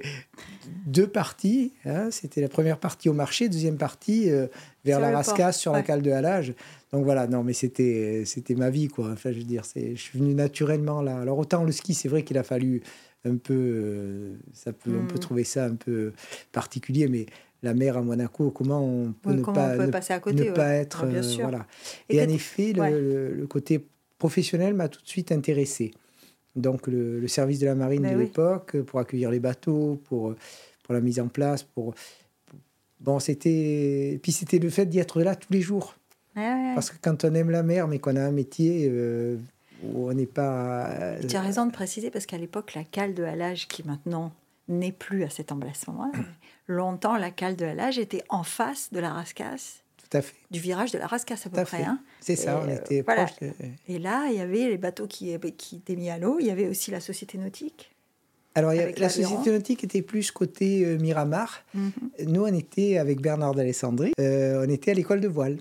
[0.85, 1.73] deux parties.
[1.85, 2.09] Hein.
[2.11, 4.47] C'était la première partie au marché, deuxième partie euh,
[4.85, 6.53] vers la rascasse sur la cale de halage.
[6.91, 9.09] Donc voilà, non, mais c'était, c'était ma vie, quoi.
[9.11, 11.17] Enfin, je veux dire, je suis venu naturellement là.
[11.17, 12.83] Alors, autant le ski, c'est vrai qu'il a fallu
[13.25, 14.33] un peu.
[14.53, 15.19] ça peut, On peut hmm.
[15.19, 16.13] trouver ça un peu
[16.51, 17.25] particulier, mais
[17.63, 21.05] la mer à Monaco, comment on peut ne pas, passer à côté, ne pas être.
[21.05, 21.65] Euh, voilà.
[22.09, 23.85] Et, en effet, le, côté
[24.19, 25.91] professionnel m'a tout de suite intéressé.
[26.55, 30.35] Donc, le, service de la marine ben de l'époque, pour accueillir les bateaux, pour,
[30.83, 31.95] pour la mise en place, pour.
[32.99, 34.19] Bon, c'était.
[34.21, 35.95] Puis c'était le fait d'y être là tous les jours.
[36.35, 39.37] Parce que quand on aime la mer, mais qu'on a un métier euh,
[39.83, 41.15] où on n'est pas.
[41.27, 44.33] Tu as raison de préciser, parce qu'à l'époque, la cale de halage qui maintenant
[44.67, 46.11] n'est plus à cet emplacement.
[46.67, 49.83] Longtemps, la cale de halage était en face de la rascasse.
[49.97, 50.35] Tout à fait.
[50.51, 51.83] Du virage de la rascasse à peu près.
[51.83, 51.99] Hein.
[52.21, 53.31] C'est ça, on était proche
[53.87, 56.37] Et là, il y avait les bateaux qui, qui étaient mis à l'eau.
[56.39, 57.93] Il y avait aussi la société nautique.
[58.55, 61.63] Alors, la société nautique était plus côté euh, Miramar.
[61.73, 61.91] Mhm.
[62.27, 64.13] Nous, on était avec Bernard d'Alessandrie.
[64.19, 65.57] Euh, on était à l'école de voile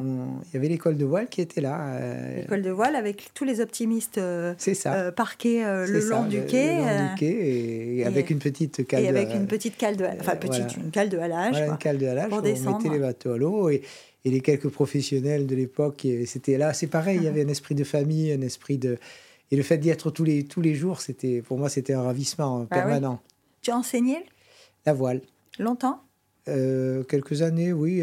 [0.00, 1.96] il y avait l'école de voile qui était là.
[1.96, 4.54] Euh, l'école de voile avec tous les optimistes euh,
[4.86, 6.76] euh, parqués le, long du quai.
[6.76, 9.04] Le long du quai et, avec une petite cale.
[9.04, 11.58] Et avec une petite cale de, enfin petite, une cale de halage.
[11.58, 12.78] une cale de halage pour, descendre.
[12.80, 13.82] On mettait les bateaux à l'eau et,
[14.24, 16.72] et, les quelques professionnels de l'époque, c'était là.
[16.74, 18.98] C'est pareil, il y avait un esprit de famille, un esprit de
[19.50, 22.02] et le fait d'y être tous les tous les jours, c'était pour moi c'était un
[22.02, 23.20] ravissement ah permanent.
[23.62, 24.16] Tu as enseigné
[24.86, 25.20] La voile.
[25.58, 26.00] Longtemps?
[26.46, 28.02] quelques années, oui.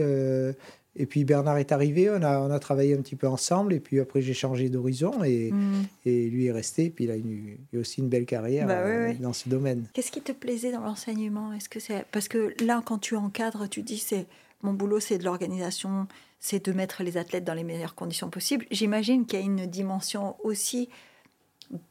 [0.95, 3.79] Et puis Bernard est arrivé, on a, on a travaillé un petit peu ensemble, et
[3.79, 5.85] puis après j'ai changé d'horizon, et, mm.
[6.05, 9.31] et lui est resté, puis il a, eu aussi une belle carrière bah euh, dans
[9.31, 9.87] ce domaine.
[9.93, 11.53] Qu'est-ce qui te plaisait dans l'enseignement?
[11.53, 14.25] Est-ce que c'est parce que là, quand tu encadres, tu dis c'est
[14.63, 16.07] mon boulot, c'est de l'organisation,
[16.39, 18.65] c'est de mettre les athlètes dans les meilleures conditions possibles.
[18.69, 20.89] J'imagine qu'il y a une dimension aussi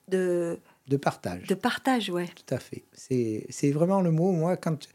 [0.09, 0.59] de
[0.89, 1.47] de partage.
[1.47, 2.27] De partage, ouais.
[2.27, 2.83] Tout à fait.
[2.93, 4.33] C'est vraiment le mot.
[4.33, 4.89] Moi, quand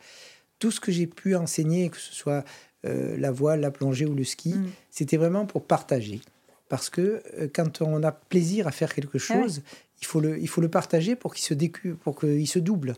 [0.60, 2.44] tout ce que j'ai pu enseigner, que ce soit
[2.86, 4.54] euh, la voile, la plongée ou le ski.
[4.54, 4.69] Mm.
[4.89, 6.21] C'était vraiment pour partager.
[6.69, 9.62] Parce que euh, quand on a plaisir à faire quelque ah chose,
[10.02, 12.95] il, faut le, il faut le partager pour qu'il se, décu pour qu'il se double.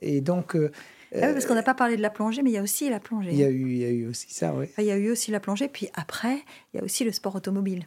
[0.00, 0.56] Et donc.
[0.56, 0.70] Euh,
[1.14, 3.00] ah parce qu'on n'a pas parlé de la plongée, mais il y a aussi la
[3.00, 3.30] plongée.
[3.32, 4.66] Il y a eu, il y a eu aussi ça, oui.
[4.76, 6.36] Il y a eu aussi la plongée, puis après,
[6.72, 7.86] il y a aussi le sport automobile.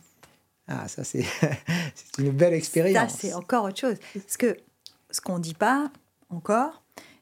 [0.68, 1.26] Ah, ça, c'est
[2.18, 3.12] une belle expérience.
[3.12, 3.98] Ça, c'est encore autre chose.
[4.14, 4.58] Parce que
[5.12, 5.92] ce qu'on ne dit pas
[6.30, 6.82] encore,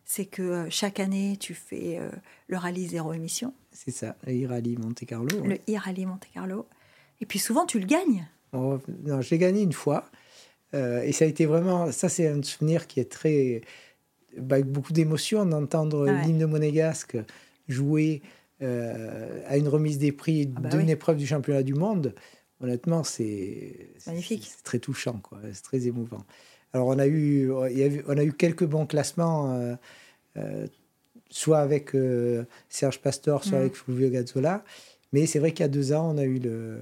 [0.10, 2.00] c'est que chaque année, tu fais
[2.48, 3.54] le rallye zéro émission.
[3.72, 5.43] C'est ça, le e-rallye Monte Carlo.
[5.45, 6.65] Le e-rallye Monte Carlo.
[7.22, 8.28] Et puis souvent, tu le gagnes.
[8.54, 10.10] Oh, non, je l'ai gagné une fois.
[10.74, 11.91] Euh, et ça a été vraiment.
[11.91, 13.62] Ça, c'est un souvenir qui est très.
[14.38, 17.17] Avec beaucoup d'émotion d'entendre l'hymne monégasque
[17.67, 18.22] jouer
[18.62, 22.15] euh, à une remise des prix ah bah d'une épreuve du championnat du monde.
[22.62, 23.91] Honnêtement, c'est.
[24.08, 24.52] Magnifique.
[24.56, 25.39] C'est très touchant, quoi.
[25.54, 26.26] C'est très émouvant.
[26.73, 29.75] Alors, on a eu, on a eu quelques bons classements.
[30.38, 30.67] Euh,
[31.29, 33.62] soit avec euh, Serge Pastor, soit mm.
[33.62, 34.63] avec Fulvio Gazzola.
[35.12, 36.77] Mais c'est vrai qu'il y a deux ans, on a eu le,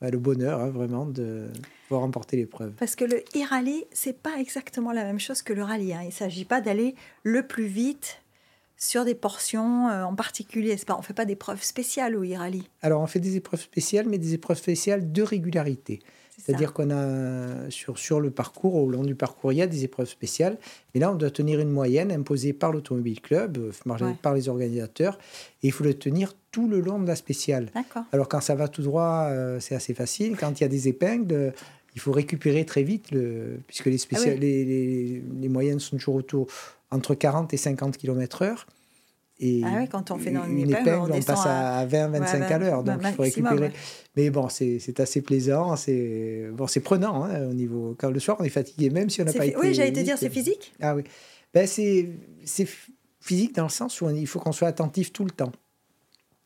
[0.00, 1.48] bah, le bonheur hein, vraiment de
[1.86, 2.72] pouvoir remporter l'épreuve.
[2.72, 5.92] Parce que le e-rallye, c'est pas exactement la même chose que le rallye.
[5.92, 6.00] Hein.
[6.02, 8.22] Il ne s'agit pas d'aller le plus vite
[8.78, 10.74] sur des portions euh, en particulier.
[10.86, 12.66] Pas, on ne fait pas d'épreuves spéciales au e-rallye.
[12.80, 16.00] Alors on fait des épreuves spéciales, mais des épreuves spéciales de régularité.
[16.38, 19.84] C'est-à-dire qu'on a sur, sur le parcours, au long du parcours, il y a des
[19.84, 20.58] épreuves spéciales.
[20.94, 25.18] Mais là, on doit tenir une moyenne imposée par l'Automobile Club, euh, par les organisateurs.
[25.62, 27.70] Et il faut le tenir tout le long de la spéciale.
[28.12, 30.36] Alors quand ça va tout droit, euh, c'est assez facile.
[30.36, 31.52] Quand il y a des épingles,
[31.94, 36.16] il faut récupérer très vite, le, puisque les, ah les, les, les, moyennes sont toujours
[36.16, 36.46] autour
[36.90, 38.66] entre 40 et 50 km/h.
[39.38, 42.82] Et ah oui, quand on fait dans une, épingle, on, passe à 20-25 à l'heure.
[42.82, 43.70] Donc, il faut récupérer.
[44.16, 45.76] Mais bon, c'est assez plaisant.
[45.76, 47.94] C'est bon, prenant hein, au niveau.
[47.98, 49.56] Quand le soir, on est fatigué, même si on n'a pas été.
[49.56, 50.72] Oui, j'allais te dire, c'est physique?
[50.80, 51.02] Ah oui.
[51.52, 52.08] ben, c'est
[53.20, 55.52] physique dans le sens où il faut qu'on soit attentif tout le temps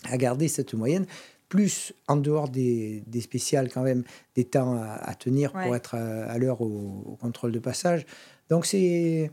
[0.05, 1.07] à garder cette moyenne,
[1.49, 4.03] plus en dehors des, des spéciales quand même,
[4.35, 8.07] des temps à, tenir pour être à, l'heure au, contrôle de passage.
[8.49, 9.31] Donc c'est...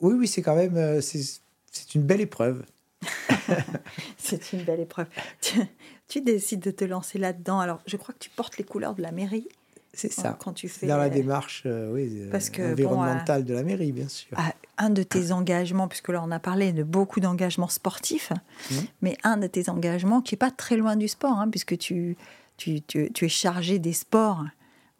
[0.00, 0.76] Oui, oui, c'est quand même...
[0.76, 2.64] Euh, c'est une belle épreuve.
[4.18, 5.06] c'est une belle épreuve.
[5.40, 5.60] Tu,
[6.08, 7.60] tu, décides de te lancer là-dedans.
[7.60, 9.48] Alors, je crois que tu portes les couleurs de la mairie.
[9.92, 10.36] C'est ça.
[10.38, 14.36] Quand tu fais dans la démarche euh, oui, euh, environnementale de la mairie, bien sûr.
[14.78, 18.32] Un de tes engagements, puisque là on a parlé de beaucoup d'engagements sportifs,
[18.70, 18.74] mmh.
[19.02, 22.16] mais un de tes engagements qui est pas très loin du sport, hein, puisque tu,
[22.56, 24.44] tu, tu, tu, es chargé des sports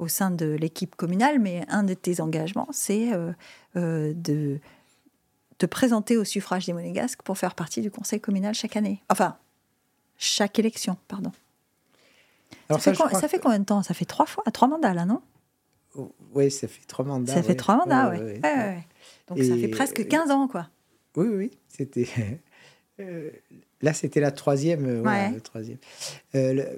[0.00, 3.10] au sein de l'équipe communale, mais un de tes engagements, c'est
[3.76, 4.58] euh, de
[5.60, 9.02] te présenter au suffrage des Monégasques pour faire partie du conseil communal chaque année.
[9.08, 9.36] Enfin,
[10.16, 11.30] chaque élection, pardon
[12.78, 12.94] ça,
[13.28, 13.82] fait, combien de temps?
[13.82, 15.22] Ça fait trois fois, trois mandats là, non?
[16.34, 17.34] Oui, ça fait trois mandats.
[17.34, 18.40] Ça fait trois mandats, oui.
[19.28, 20.68] Donc ça fait presque 15 ans, quoi.
[21.16, 22.08] Oui, oui, c'était.
[22.98, 23.30] Euh,
[23.80, 24.84] là, c'était la troisième.
[24.84, 25.78] Euh, troisième.
[26.34, 26.76] Euh,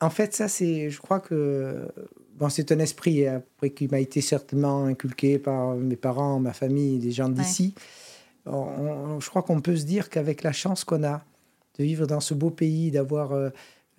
[0.00, 0.88] en fait, ça, c'est.
[0.88, 1.86] Je crois que.
[2.38, 6.98] Bon, c'est un esprit après qui m'a été certainement inculqué par mes parents, ma famille,
[6.98, 7.74] des gens d'ici.
[8.46, 11.24] je crois qu'on peut se dire qu'avec la chance qu'on a
[11.78, 13.32] de vivre dans ce beau pays, d'avoir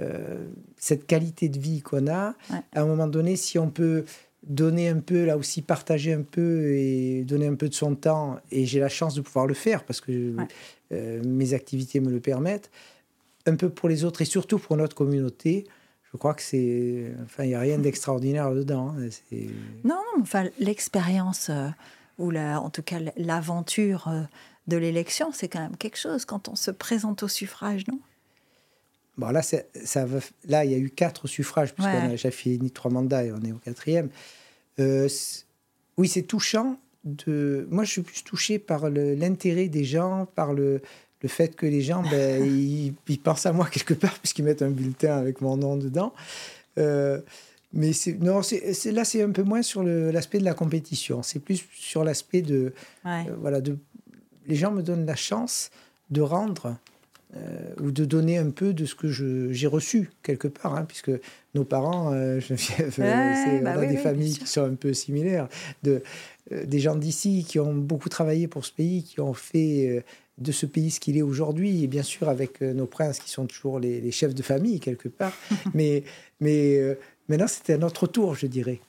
[0.02, 0.46] euh,
[0.78, 2.36] cette qualité de vie qu'on a,
[2.74, 4.04] à un moment donné, si on peut
[4.44, 8.38] donner un peu, là aussi partager un peu et donner un peu de son temps,
[8.52, 10.36] et j'ai la chance de pouvoir le faire parce que
[10.92, 12.70] euh, mes activités me le permettent,
[13.46, 15.66] un peu pour les autres et surtout pour notre communauté,
[16.16, 17.12] je crois que c'est.
[17.26, 18.96] Enfin, il n'y a rien d'extraordinaire dedans.
[18.98, 19.10] Hein,
[19.84, 21.68] non, non, enfin, l'expérience, euh,
[22.18, 24.10] ou la, en tout cas l'aventure
[24.68, 28.00] de l'élection, c'est quand même quelque chose quand on se présente au suffrage, non?
[29.18, 29.60] Bon, là, ça
[30.48, 33.42] là, il y a eu quatre suffrages, puisqu'on a déjà fini trois mandats et on
[33.42, 34.10] est au quatrième.
[34.80, 35.10] Euh,
[35.98, 36.80] oui, c'est touchant.
[37.04, 37.68] De...
[37.70, 40.82] Moi, je suis plus touché par l'intérêt des gens, par le,
[41.26, 42.46] le fait que les gens, ben,
[43.08, 46.14] ils, pensent à moi quelque part, puisqu'ils mettent un bulletin avec mon nom dedans.
[46.78, 47.20] Euh,
[47.74, 51.24] mais non, c'est là, c'est un peu moins sur l'aspect de la compétition.
[51.24, 52.74] C'est plus sur l'aspect de,
[53.06, 53.78] euh, voilà, de.
[54.48, 55.72] Les gens me donnent la chance
[56.12, 56.78] de rendre
[57.36, 61.12] euh, ou de donner un peu de ce que j'ai reçu quelque part, hein, puisque
[61.56, 62.92] nos parents, euh, c'est
[63.64, 65.50] bah des familles qui sont un peu similaires,
[65.82, 66.04] de,
[66.52, 70.06] des gens d'ici qui ont beaucoup travaillé pour ce pays, qui ont fait
[70.38, 73.46] de ce pays ce qu'il est aujourd'hui, et bien sûr avec nos princes qui sont
[73.46, 75.34] toujours les, chefs de famille quelque part,
[75.74, 76.04] mais,
[76.40, 76.98] mais
[77.30, 78.80] maintenant c'était à notre tour, je dirais.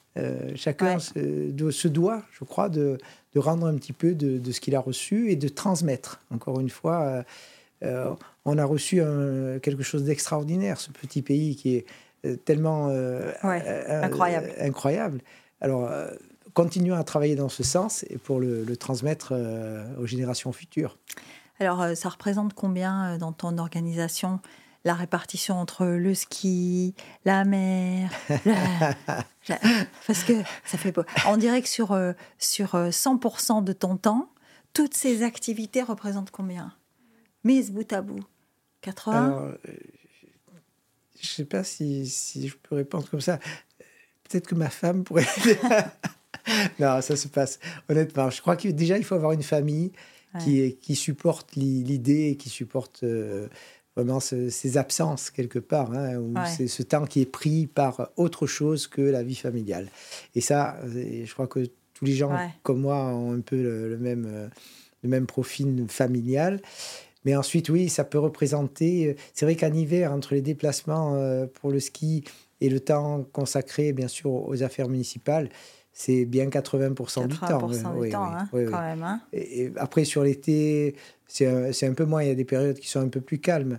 [0.57, 2.99] chacun se, doit, je crois, de,
[3.35, 6.59] de, rendre un petit peu de, de ce qu'il a reçu et de transmettre, encore
[6.59, 7.25] une fois.
[7.83, 9.03] Euh, on a reçu
[9.63, 11.87] quelque chose d'extraordinaire, ce petit pays qui est
[12.25, 14.53] euh, tellement euh, incroyable.
[14.59, 15.21] incroyable.
[15.61, 15.91] Alors,
[16.57, 19.35] continuons à travailler dans ce sens et pour le, transmettre
[20.01, 20.97] aux générations futures.
[21.61, 24.41] Alors, ça représente combien dans ton organisation
[24.85, 28.11] la répartition entre le ski, la mer,
[30.07, 30.33] parce que
[30.65, 30.95] ça fait
[31.27, 31.99] On dirait que sur,
[32.39, 34.31] sur 100% de ton temps,
[34.73, 36.73] toutes ces activités représentent combien?
[37.45, 38.25] Mise bout à bout
[38.81, 39.57] 80 euh,
[41.21, 43.39] Je ne sais pas si, si, je peux répondre comme ça.
[44.25, 45.27] Peut-être que ma femme pourrait.
[46.79, 47.59] non, ça se passe.
[47.89, 49.93] Honnêtement, je crois que déjà, il faut avoir une famille
[50.41, 53.49] qui, qui supporte l'idée, qui supporte euh,
[53.97, 58.47] vraiment ces absences quelque part, hein, ou c'est ce temps qui est pris par autre
[58.47, 59.89] chose que la vie familiale.
[60.35, 62.31] Et ça, je crois que tous les gens
[62.63, 64.49] comme moi ont un peu le, même, euh,
[65.03, 66.61] le même profil familial.
[67.25, 69.07] Mais ensuite, oui, ça peut représenter.
[69.09, 72.23] Euh, c'est vrai qu'en hiver, entre les déplacements euh, pour le ski
[72.61, 75.49] et le temps consacré, bien sûr, aux affaires municipales,
[75.99, 77.69] c'est bien 80%, du temps.
[77.69, 79.03] du temps, hein, quand même.
[79.03, 79.21] Hein.
[79.33, 80.95] Et, après, sur l'été,
[81.27, 82.23] c'est un, peu moins.
[82.23, 83.79] Il y a des périodes qui sont un peu plus calmes.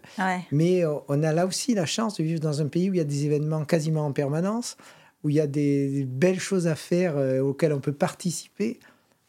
[0.52, 2.98] Mais euh, on a là aussi la chance de vivre dans un pays où il
[2.98, 4.78] y a des événements quasiment en permanence,
[5.24, 8.80] où il y a des, belles choses à faire auxquelles on peut participer.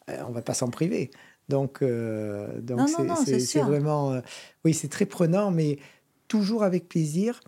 [0.09, 1.11] on ne va pas s'en priver.
[1.49, 2.89] Donc, euh, donc
[3.25, 4.13] c'est vraiment.
[4.13, 4.21] Euh,
[4.65, 5.79] oui, c'est très prenant, mais
[6.29, 7.41] toujours avec plaisir.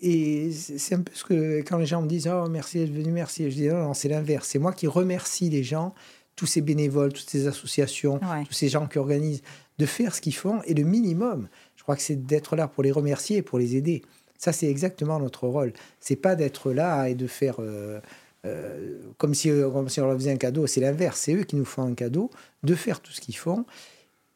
[0.00, 3.10] Et c'est un peu ce que quand les gens me disent Oh, merci d'être venu,
[3.10, 3.50] merci.
[3.50, 4.48] Je dis Non, non, c'est l'inverse.
[4.48, 5.94] C'est moi qui remercie les gens,
[6.36, 9.42] tous ces bénévoles, toutes ces associations, tous ces gens qui organisent,
[9.78, 10.62] de faire ce qu'ils font.
[10.64, 13.76] Et le minimum, je crois que c'est d'être là pour les remercier et pour les
[13.76, 14.02] aider.
[14.38, 15.74] Ça, c'est exactement notre rôle.
[16.00, 17.56] C'est pas d'être là et de faire.
[17.58, 18.00] Euh,
[18.46, 20.66] euh, comme, si, comme si on leur faisait un cadeau.
[20.66, 22.30] C'est l'inverse, c'est eux qui nous font un cadeau
[22.62, 23.66] de faire tout ce qu'ils font.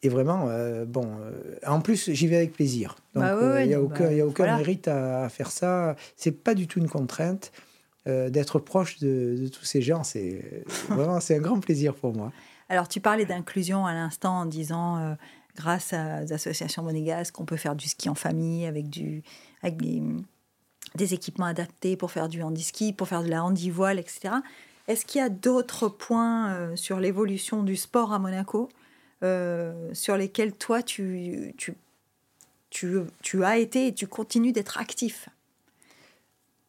[0.05, 2.95] Et vraiment, euh, bon, euh, en plus, j'y vais avec plaisir.
[3.15, 5.97] Donc, bah il n'y a, aucun, a aucun mérite à, faire ça.
[6.15, 7.51] C'est pas du tout une contrainte.
[8.07, 12.33] D'être proche de, tous ces gens, c'est vraiment c'est un grand plaisir pour moi.
[12.69, 15.15] Alors, tu parlais d'inclusion à l'instant en disant, euh,
[15.57, 19.23] grâce aux associations monégasques, qu'on peut faire du ski en famille avec, du,
[19.63, 24.35] avec des, équipements adaptés pour faire du handiski, pour faire de la handivoile, etc.
[24.87, 28.69] Est-ce qu'il y a d'autres points euh, sur l'évolution du sport à Monaco?
[28.69, 28.84] euh,
[29.23, 31.75] sur lesquels toi, tu, tu,
[32.71, 35.29] tu, tu as été et tu continues d'être actif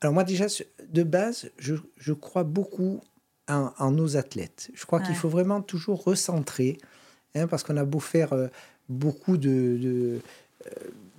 [0.01, 0.45] alors moi déjà,
[0.89, 3.01] de base, je, je crois beaucoup
[3.47, 4.69] en, nos athlètes.
[4.73, 6.77] Je crois qu'il faut vraiment toujours recentrer,
[7.33, 8.47] hein, parce qu'on a beau faire euh,
[8.89, 10.21] beaucoup de, de,
[10.67, 10.69] euh,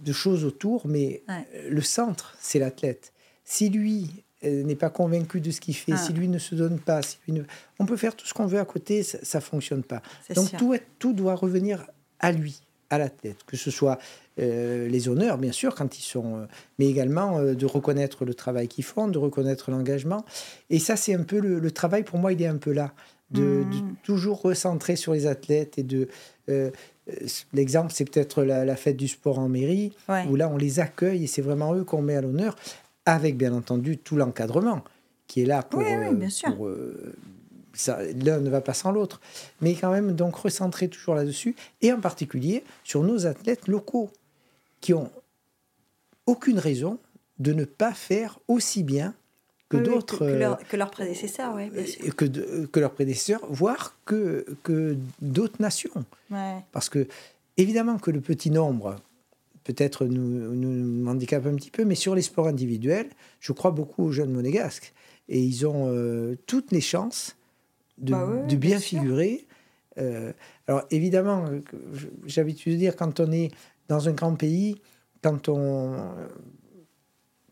[0.05, 1.23] de, choses autour, mais
[1.69, 3.12] le centre, c'est l'athlète.
[3.45, 6.18] Si lui euh, n'est pas convaincu de ce qu'il fait, si ah.
[6.18, 7.42] lui ne se donne pas, si lui ne...
[7.79, 10.03] on peut faire tout ce qu'on veut à côté, ça ne fonctionne pas.
[10.35, 11.87] Donc tout, tout doit revenir
[12.20, 13.99] à lui, à l'athlète, que ce soit
[14.38, 16.46] euh, les honneurs, bien sûr, quand ils sont, euh,
[16.79, 20.25] mais également euh, de reconnaître le travail qu'ils font, de reconnaître l'engagement.
[20.68, 22.92] Et ça, c'est un peu le, travail, pour moi, il est un peu là,
[23.31, 23.96] de, mmh.
[24.03, 26.09] toujours recentrer sur les athlètes et de.
[27.53, 29.92] L'exemple, c'est peut-être la, fête du sport en mairie,
[30.29, 32.57] où là, on les accueille et c'est vraiment eux qu'on met à l'honneur,
[33.07, 34.83] avec bien entendu tout l'encadrement
[35.27, 36.69] qui est là pour, pour
[38.25, 39.21] l'un ne va pas sans l'autre.
[39.61, 44.11] Mais quand même, donc recentrer toujours là-dessus, et en particulier sur nos athlètes locaux
[44.81, 45.11] qui ont
[46.27, 46.99] aucune raison
[47.38, 49.14] de ne pas faire aussi bien
[49.69, 50.19] que d'autres.
[50.19, 52.14] Que, leurs prédécesseurs, oui, bien sûr.
[52.14, 56.05] Que, que leurs prédécesseurs, voire que, que d'autres nations.
[56.73, 57.07] Parce que,
[57.57, 58.97] évidemment, que le petit nombre,
[59.66, 63.09] peut-être nous, nous handicape un petit peu, mais sur les sports individuels,
[63.40, 64.94] je crois beaucoup aux jeunes monégasques.
[65.29, 67.37] Et ils ont euh, toutes les chances
[67.98, 69.44] de, bah de bien, figurer.
[69.98, 70.33] Euh,
[70.68, 71.46] alors, évidemment,
[72.26, 73.50] j'ai l'habitude de dire, quand on est
[73.88, 74.76] dans un grand pays,
[75.20, 75.96] quand on,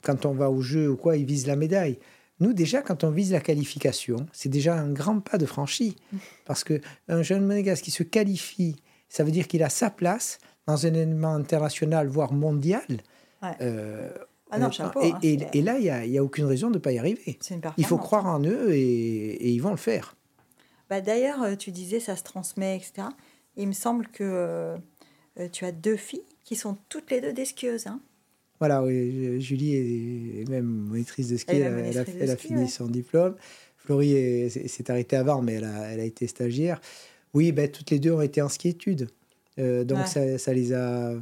[0.02, 1.98] quand on va au jeu ou quoi, ils visent la médaille.
[2.38, 5.96] Nous, déjà, quand on vise la qualification, c'est déjà un grand pas de franchi.
[6.44, 8.76] Parce qu'un jeune monégasque qui se qualifie,
[9.08, 12.82] ça veut dire qu'il a sa place dans un événement international, voire mondial.
[13.60, 14.10] Euh,
[14.50, 16.78] ah non, chapeau, et, hein, et, là, il n'y a, a, aucune raison de ne
[16.78, 17.38] pas y arriver.
[17.76, 20.16] Il faut croire en eux et, et, ils vont le faire.
[20.88, 23.08] Bah, D'ailleurs, euh, tu disais ça se transmet, etc.
[23.56, 24.76] Il me semble que euh,
[25.52, 27.86] tu as deux filles qui sont toutes les deux des skieuses.
[27.86, 28.00] Hein.
[28.60, 31.98] Voilà, oui, Julie est même monitrice de ski, elle,
[32.30, 33.34] a, fini son diplôme.
[33.76, 36.80] Florie s'est arrêtée avant, mais elle a, elle a été stagiaire.
[37.34, 39.08] Oui, ben, toutes les deux ont été en ski-études.
[39.58, 41.14] Euh, donc ça, ça, les a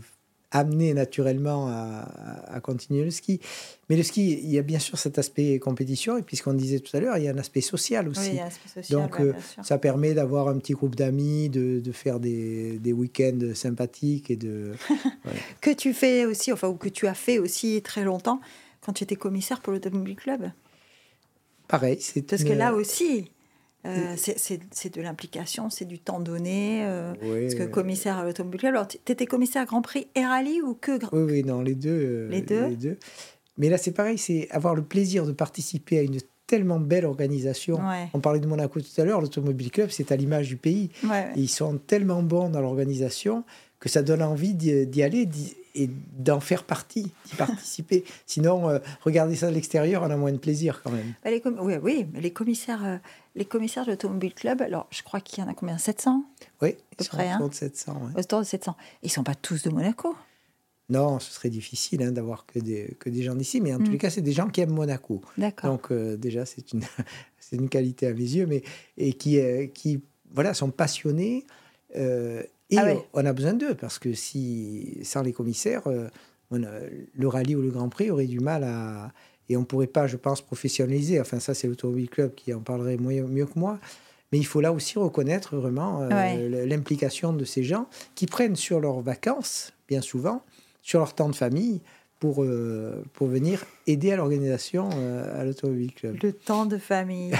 [0.52, 3.40] amener naturellement à, continuer le ski.
[3.88, 6.54] Mais le ski, il y a bien sûr cet aspect compétition, et puis ce qu'on
[6.54, 8.38] disait tout à l'heure, il y a un aspect social aussi.
[8.90, 13.54] Donc euh, ça permet d'avoir un petit groupe d'amis, de, de, faire des, des week-ends
[13.54, 14.72] sympathiques et de...
[15.60, 18.40] que tu fais aussi, enfin, ou que tu as fait aussi très longtemps
[18.82, 20.50] quand tu étais commissaire pour l'Automobile Club?
[21.66, 22.22] Pareil, c'est...
[22.22, 23.30] Parce que là aussi,
[23.84, 26.84] euh, c'est de l'implication, c'est du temps donné.
[26.84, 30.62] Euh, parce que commissaire à l'automobile club, alors tu étais commissaire Grand Prix et rallye
[30.62, 31.90] ou que Oui, oui, non, les deux.
[31.90, 32.66] Euh, les, deux.
[32.68, 32.98] les, deux.
[33.58, 37.78] Mais là, c'est pareil, c'est avoir le plaisir de participer à une tellement belle organisation.
[38.14, 40.90] On parlait de Monaco tout à l'heure, l'automobile club, c'est à l'image du pays.
[41.36, 43.44] ils sont tellement bons dans l'organisation
[43.80, 45.26] que ça donne envie d'y aller
[45.74, 48.04] et d'en faire partie, d'y participer.
[48.26, 51.14] Sinon, euh, regarder ça de l'extérieur, on a moins de plaisir quand même.
[51.24, 52.98] Bah, les oui, oui, mais les commissaires, euh,
[53.34, 55.78] les commissaires de l'Automobile Club, alors je crois qu'il y en a combien?
[55.78, 56.24] 700
[56.60, 56.76] Oui.
[57.12, 57.36] Hein?
[57.36, 58.00] Autour de 700.
[58.16, 58.76] Autour de 700.
[59.02, 60.14] Ils ne sont pas tous de Monaco?
[60.88, 63.88] Non, ce serait difficile hein, d'avoir que des, que des gens d'ici, mais en tous
[63.88, 63.92] mm.
[63.92, 65.22] les cas, c'est des gens qui aiment Monaco.
[65.38, 65.70] D'accord.
[65.70, 66.82] Donc, euh, déjà, c'est une,
[67.52, 68.62] une qualité à mes yeux, mais,
[68.98, 69.40] et qui,
[69.74, 71.46] qui voilà, sont passionnés
[72.72, 76.08] et ah on a besoin d'eux, parce que si, sans les commissaires, euh,
[76.50, 79.12] le rallye ou le Grand Prix aurait du mal à...
[79.48, 81.20] Et on ne pourrait pas, je pense, professionnaliser.
[81.20, 83.78] Enfin, ça, c'est l'Automobile Club qui en parlerait mieux, mieux, que moi.
[84.30, 88.80] Mais il faut là aussi reconnaître vraiment euh, l'implication de ces gens qui prennent sur
[88.80, 90.42] leurs vacances, bien souvent,
[90.80, 91.82] sur leur temps de famille,
[92.22, 94.88] pour, euh, pour venir aider à l'organisation
[95.36, 96.18] à l'Automobile Club.
[96.22, 97.32] Le temps de famille.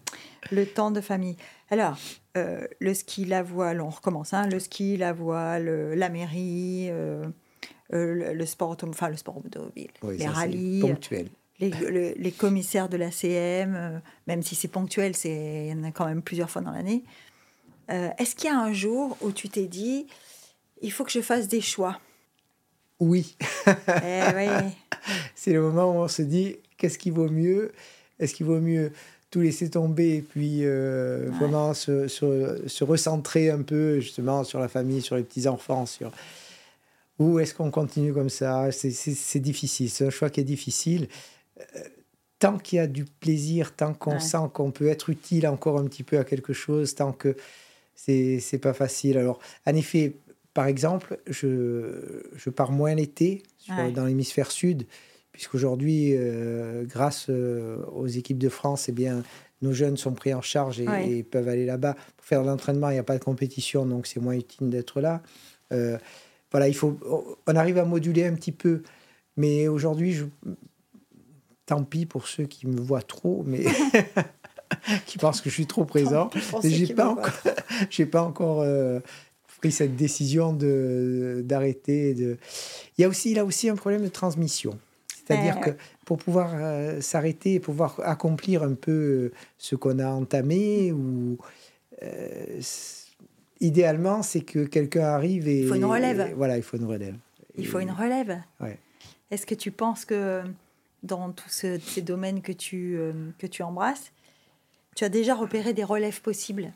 [0.50, 1.36] le temps de famille.
[1.70, 1.96] Alors,
[2.36, 6.88] euh, le ski, la voile, on recommence, hein, le ski, la voile, euh, la mairie,
[6.90, 7.24] euh,
[7.90, 10.82] le, sport automobile, enfin le sport automobile, les rallyes,
[11.60, 16.06] les, les, commissaires de la CM, même si c'est ponctuel, il y en a quand
[16.06, 17.04] même plusieurs fois dans l'année.
[17.86, 20.08] Est-ce qu'il y a un jour où tu t'es dit,
[20.82, 22.00] il faut que je fasse des choix?
[23.00, 23.36] Oui.
[23.66, 24.48] Eh oui.
[25.34, 27.72] C'est le moment où on se dit, qu'est-ce qui vaut mieux?
[28.18, 28.92] Est-ce qu'il vaut mieux
[29.30, 34.68] tout laisser tomber et puis euh, vraiment se, se, recentrer un peu justement sur la
[34.68, 36.12] famille, sur les petits-enfants, sur
[37.18, 38.70] où est-ce qu'on continue comme ça?
[38.70, 41.08] C'est difficile, c'est un choix qui est difficile.
[41.58, 41.80] Euh,
[42.38, 45.84] tant qu'il y a du plaisir, tant qu'on sent qu'on peut être utile encore un
[45.84, 47.36] petit peu à quelque chose, tant que
[47.96, 49.18] c'est pas facile.
[49.18, 50.14] Alors, en effet,
[50.54, 54.86] par exemple, je, je pars moins l'été dans l'hémisphère sud,
[55.32, 59.24] puisqu'aujourd'hui, euh, grâce euh, aux équipes de France, eh bien,
[59.62, 61.96] nos jeunes sont pris en charge et, peuvent aller là-bas.
[62.16, 65.00] Pour faire de l'entraînement, il n'y a pas de compétition, donc c'est moins utile d'être
[65.00, 65.22] là.
[65.72, 65.98] Euh,
[66.52, 66.96] voilà, il faut,
[67.48, 68.82] on arrive à moduler un petit peu,
[69.36, 70.24] mais aujourd'hui, je,
[71.66, 73.64] tant pis pour ceux qui me voient trop, mais
[75.06, 76.30] qui pensent que je suis trop présent.
[76.62, 77.32] J'ai pas, encore,
[77.90, 78.64] j'ai pas encore
[79.64, 82.12] pris cette décision d'arrêter.
[82.12, 82.36] De...
[82.98, 84.78] Il y a aussi là aussi un problème de transmission.
[85.06, 85.70] C'est-à-dire que
[86.04, 91.38] pour pouvoir euh, s'arrêter, pouvoir accomplir un peu euh, ce qu'on a entamé, ou
[92.02, 92.60] euh,
[93.58, 95.60] idéalement, c'est que quelqu'un arrive et.
[95.60, 96.34] Il faut une relève.
[96.36, 97.16] voilà, il faut une relève.
[97.56, 98.38] Il faut une relève.
[99.30, 100.42] Est-ce que tu penses que
[101.02, 102.98] dans tous ces domaines que tu,
[103.38, 104.12] que tu embrasses,
[104.94, 106.70] tu as déjà repéré des relèves possibles?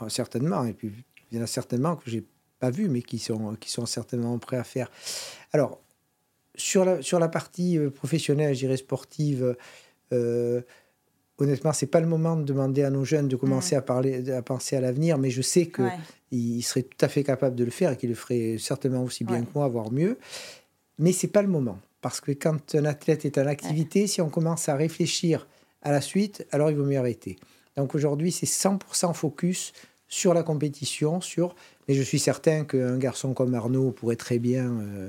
[0.00, 0.64] Oh, Certainement.
[0.64, 0.92] Et puis,
[1.30, 2.24] il y en a certainement que j'ai
[2.58, 4.90] pas vu, mais qui sont, qui sont certainement prêts à faire.
[5.52, 5.80] Alors,
[6.54, 9.56] sur la, sur la partie euh, professionnelle, je dirais sportive,
[10.12, 10.60] euh,
[11.38, 14.42] honnêtement, c'est pas le moment de demander à nos jeunes de commencer à, parler, à
[14.42, 15.90] penser à l'avenir, mais je sais qu'ils
[16.30, 19.24] il seraient tout à fait capables de le faire et qu'ils le feraient certainement aussi
[19.24, 20.18] bien que moi, voire mieux.
[20.98, 21.78] Mais c'est pas le moment.
[22.00, 25.48] Parce que quand un athlète est en activité, si on commence à réfléchir
[25.82, 27.36] à la suite, alors il vaut mieux arrêter.
[27.76, 29.72] Donc aujourd'hui, c'est 100% focus
[30.08, 31.54] sur la compétition, sur.
[31.88, 35.08] Mais je suis certain qu'un garçon comme Arnaud pourrait très bien euh,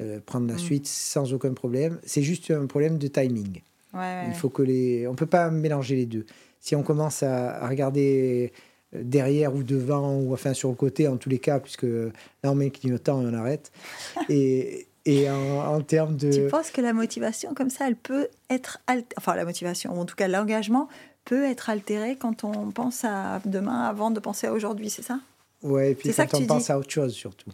[0.00, 0.58] euh, prendre la mm.
[0.58, 1.98] suite sans aucun problème.
[2.04, 3.62] C'est juste un problème de timing.
[3.94, 6.24] Il faut que les, on peut pas mélanger les deux.
[6.60, 8.52] Si on commence à, regarder
[8.94, 12.10] euh, derrière ou devant ou enfin sur le côté, en tous les cas, puisque là
[12.44, 13.70] on met le clignotant et on arrête.
[14.30, 16.30] et et en, termes de...
[16.30, 18.80] Tu penses que la motivation comme ça, elle peut être...
[19.16, 20.88] Enfin, la motivation, ou en tout cas l'engagement,
[21.24, 25.20] peut être altéré quand on pense à demain avant de penser à aujourd'hui, c'est ça?
[25.62, 27.50] Ouais, et puis quand on pense à autre chose surtout.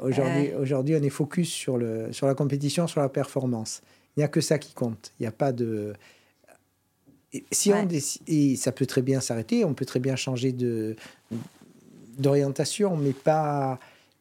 [0.00, 3.80] Aujourd'hui, aujourd'hui, on est focus sur, le, sur la compétition, sur la performance.
[4.16, 5.12] Il n'y a que ça qui compte.
[5.18, 5.94] Il n'y a pas de.
[7.50, 7.88] si on
[8.26, 10.96] et ça peut très bien s'arrêter, on peut très bien changer de
[12.18, 13.78] d'orientation, mais pas.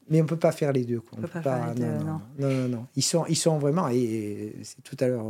[0.10, 1.02] Mais on peut pas faire les deux.
[1.14, 4.98] On, peut pas, non, non, non, non, Ils sont, ils sont vraiment, et c'est tout
[5.00, 5.26] à l'heure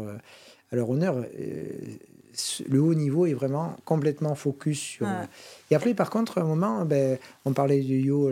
[0.71, 1.63] à leur honneur, euh,
[2.67, 5.07] le haut niveau est vraiment complètement focus sur.
[5.71, 8.31] Et après, par contre, à un moment, ben, on parlait du Yo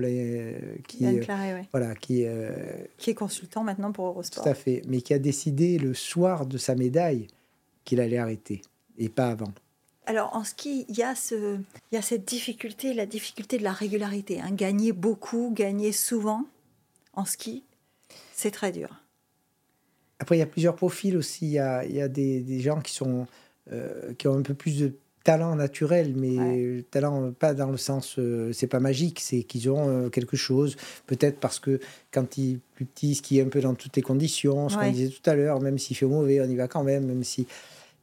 [0.88, 2.52] qui, euh, voilà, qui, euh,
[2.98, 4.44] qui est consultant maintenant pour Eurosport.
[4.44, 7.28] Tout à fait, mais qui a décidé le soir de sa médaille
[7.86, 8.62] qu'il allait arrêter
[8.98, 9.52] et pas avant.
[10.06, 11.58] Alors en ski, il y a ce,
[11.92, 14.42] il y a cette difficulté, la difficulté de la régularité.
[14.42, 14.52] Hein.
[14.52, 16.46] Gagner beaucoup, gagner souvent
[17.14, 17.64] en ski,
[18.34, 19.00] c'est très dur.
[20.20, 21.48] Après, il y a plusieurs profils aussi.
[21.48, 23.28] Il y a, il y a des, des gens qui sont
[23.72, 24.94] euh, qui ont un peu plus de
[25.24, 29.88] talent naturel, mais talent pas dans le sens, euh, c'est pas magique, c'est qu'ils ont
[29.88, 30.76] euh, quelque chose,
[31.08, 31.80] peut-être parce que
[32.12, 35.30] quand ils plus petits, skient un peu dans toutes les conditions, ce qu'on disait tout
[35.30, 37.48] à l'heure, même s'il fait mauvais, on y va quand même, même si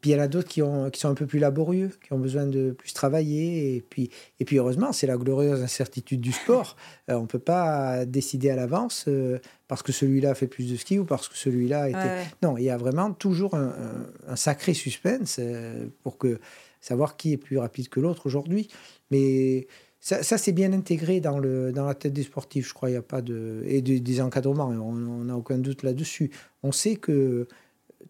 [0.01, 2.13] puis il y en a d'autres qui, ont, qui sont un peu plus laborieux, qui
[2.15, 3.77] ont besoin de plus travailler.
[3.77, 6.77] Et puis, et puis heureusement, c'est la glorieuse incertitude du sport.
[7.11, 9.39] Euh, on ne peut pas décider à l'avance euh,
[9.69, 12.25] parce que celui-là fait plus de ski ou parce que celui-là était.
[12.43, 16.41] Non, il y a vraiment toujours un, sacré suspense euh, pour que
[16.81, 18.69] savoir qui est plus rapide que l'autre aujourd'hui.
[19.11, 19.67] Mais
[20.01, 22.89] ça, ça c'est bien intégré dans, le, dans la tête des sportifs, je crois.
[22.89, 23.63] Il y a pas de.
[23.67, 26.31] Et des encadrements, on n'a aucun doute là-dessus.
[26.63, 27.49] On sait que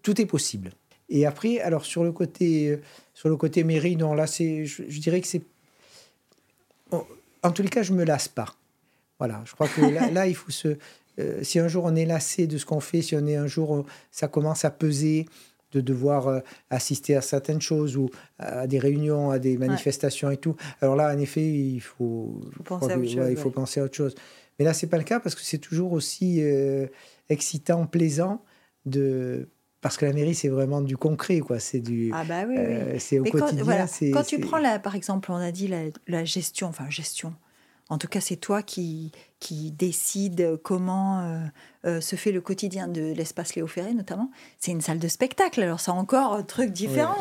[0.02, 0.70] tout est possible.
[1.10, 2.78] Et après, alors sur le côté,
[3.14, 5.42] sur le côté mairie, non, là, c'est, je, dirais que c'est.
[7.42, 8.54] En tous les cas, je me lasse pas.
[9.18, 9.80] Voilà, je crois que
[10.14, 10.76] là, il faut se.
[11.18, 13.46] Euh, si un jour on est lassé de ce qu'on fait, si on est un
[13.46, 15.26] jour, ça commence à peser
[15.72, 16.40] de devoir euh,
[16.70, 20.56] assister à certaines choses ou à des réunions, à des manifestations et tout.
[20.80, 23.94] Alors là, en effet, il faut, penser, à autre chose, il faut penser à autre
[23.94, 24.14] chose.
[24.58, 26.86] Mais là, c'est pas le cas parce que c'est toujours aussi euh,
[27.28, 28.42] excitant, plaisant
[28.84, 29.48] de
[29.80, 31.58] parce que la mairie, c'est vraiment du concret, quoi.
[31.58, 32.10] C'est du.
[32.12, 33.86] Ah bah oui, euh, c'est au quotidien.
[34.12, 35.70] Quand tu prends, la, par exemple, on a dit
[36.06, 37.34] la, gestion, enfin gestion.
[37.88, 39.10] En tout cas, c'est toi qui,
[39.40, 41.40] qui décide comment euh,
[41.86, 44.30] euh, se fait le quotidien de l'espace Léo Ferré, notamment.
[44.60, 47.16] C'est une salle de spectacle, alors c'est encore un truc différent.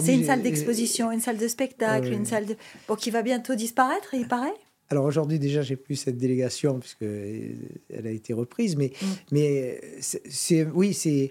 [0.00, 2.56] c'est une salle d'exposition, une salle de spectacle, une salle de...
[2.86, 4.52] Bon, qui va bientôt disparaître, il paraît?
[4.90, 9.06] Alors aujourd'hui déjà j'ai plus cette délégation puisque elle a été reprise, mais mm.
[9.30, 11.30] mais c'est oui c'est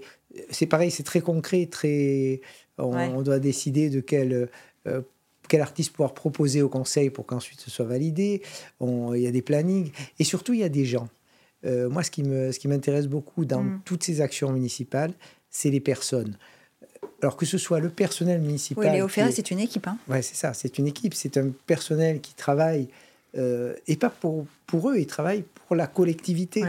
[0.49, 2.41] c'est pareil, c'est très concret, très.
[2.77, 4.47] On, doit décider de quel,
[4.87, 5.01] euh,
[5.49, 8.41] quel artiste pouvoir proposer au conseil pour qu'ensuite ce soit validé.
[8.79, 11.09] Il y a des plannings et surtout il y a des gens.
[11.65, 13.81] Euh, moi, ce qui me, ce qui m'intéresse beaucoup dans mm.
[13.83, 15.11] toutes ces actions municipales,
[15.49, 16.37] c'est les personnes.
[17.21, 18.85] alors que ce soit le personnel municipal.
[18.85, 19.87] Oui, Léo Ferré, c'est une équipe.
[19.87, 19.97] Hein.
[20.07, 21.13] Oui, c'est ça, c'est une équipe.
[21.13, 22.87] C'est un personnel qui travaille,
[23.37, 26.63] euh, et pas pour, pour eux, ils travaillent pour la collectivité.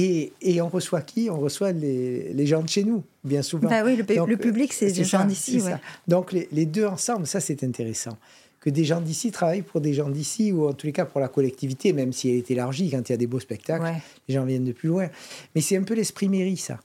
[0.00, 1.28] Et, et, on reçoit qui?
[1.28, 3.68] On reçoit les, les, gens de chez nous, bien souvent.
[3.68, 5.60] Bah oui, le, le public, c'est des gens d'ici.
[6.06, 8.16] Donc les, les, deux ensemble, ça c'est intéressant.
[8.60, 11.20] Que des gens d'ici travaillent pour des gens d'ici, ou en tous les cas pour
[11.20, 13.92] la collectivité, même si elle est élargie quand il y a des beaux spectacles,
[14.28, 15.08] les gens viennent de plus loin.
[15.56, 16.78] Mais c'est un peu l'esprit mairie, ça.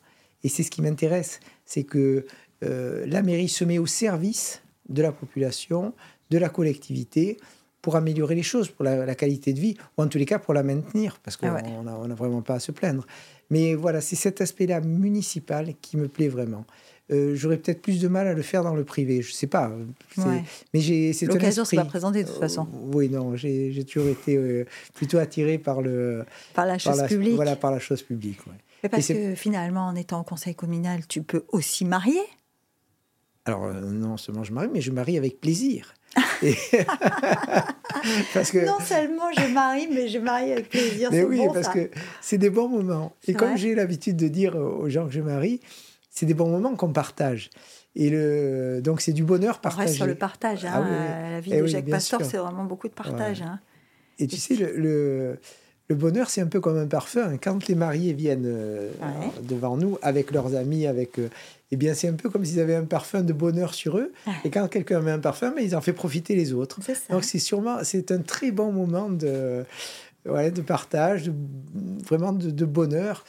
[0.44, 2.26] Et c'est ce qui m'intéresse, c'est que
[2.64, 5.94] euh, la mairie se met au service de la population,
[6.32, 7.38] de la collectivité,
[7.84, 10.54] pour améliorer les choses, pour la, qualité de vie, ou en tous les cas pour
[10.54, 13.06] la maintenir, parce qu'on ah n'a vraiment pas à se plaindre.
[13.52, 16.66] Mais voilà, c'est cet aspect-là municipal qui me plaît vraiment.
[17.12, 19.70] Euh, j'aurais peut-être plus de mal à le faire dans le privé, je sais pas.
[20.74, 22.68] Mais j'ai l'occasion s'est pas présentée de toute façon.
[22.74, 26.24] Euh, oui, non, j'ai toujours été plutôt attiré par le
[26.54, 27.36] par la chose publique.
[27.36, 28.40] Voilà, par la chose publique.
[28.82, 32.22] Mais parce que finalement, en étant au conseil communal, tu peux aussi marier?
[33.46, 35.94] Alors, euh, non seulement je marie, mais je marie avec plaisir.
[38.34, 38.66] parce que...
[38.66, 41.10] Non seulement je marie, mais je marie avec plaisir.
[41.12, 41.90] Mais oui, parce que
[42.22, 43.16] c'est des bons moments.
[43.28, 45.60] Et comme j'ai l'habitude de dire aux gens que je marie,
[46.10, 47.50] c'est des bons moments qu'on partage.
[47.96, 48.82] Et le...
[48.82, 49.84] donc c'est du bonheur partagé.
[49.84, 50.66] On reste sur le partage.
[50.66, 50.72] Hein.
[50.74, 53.42] Ah La vie eh de Jacques Pastor, c'est vraiment beaucoup de partage.
[53.42, 53.60] Hein.
[54.20, 55.40] Et tu sais, le, le
[55.96, 57.38] bonheur, c'est un peu comme un parfum.
[57.42, 58.92] Quand les mariés viennent euh,
[59.44, 61.30] devant nous avec leurs amis, avec, euh,
[61.72, 64.12] eh bien, c'est un peu comme s'ils avaient un parfum de bonheur sur eux.
[64.44, 66.80] Et quand quelqu'un met un parfum, mais ils en fait profiter les autres.
[67.10, 69.66] Donc c'est sûrement, c'est un très bon moment de,
[70.28, 71.34] ouais, de partage, de,
[72.06, 73.26] vraiment de, bonheur.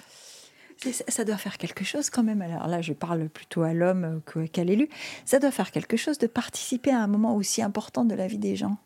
[1.09, 2.43] Ça doit faire quelque chose quand même.
[2.43, 4.21] Alors là, je parle plutôt à l'homme
[4.53, 4.89] qu'à l'élu.
[5.25, 8.39] Ça doit faire quelque chose de participer à un moment aussi important de la vie
[8.39, 8.77] des gens.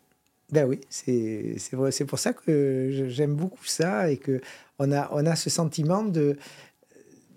[0.51, 1.91] Ben oui, c'est vrai.
[1.91, 4.41] C'est pour ça que j'aime beaucoup ça et que
[4.79, 6.37] on a, on a ce sentiment de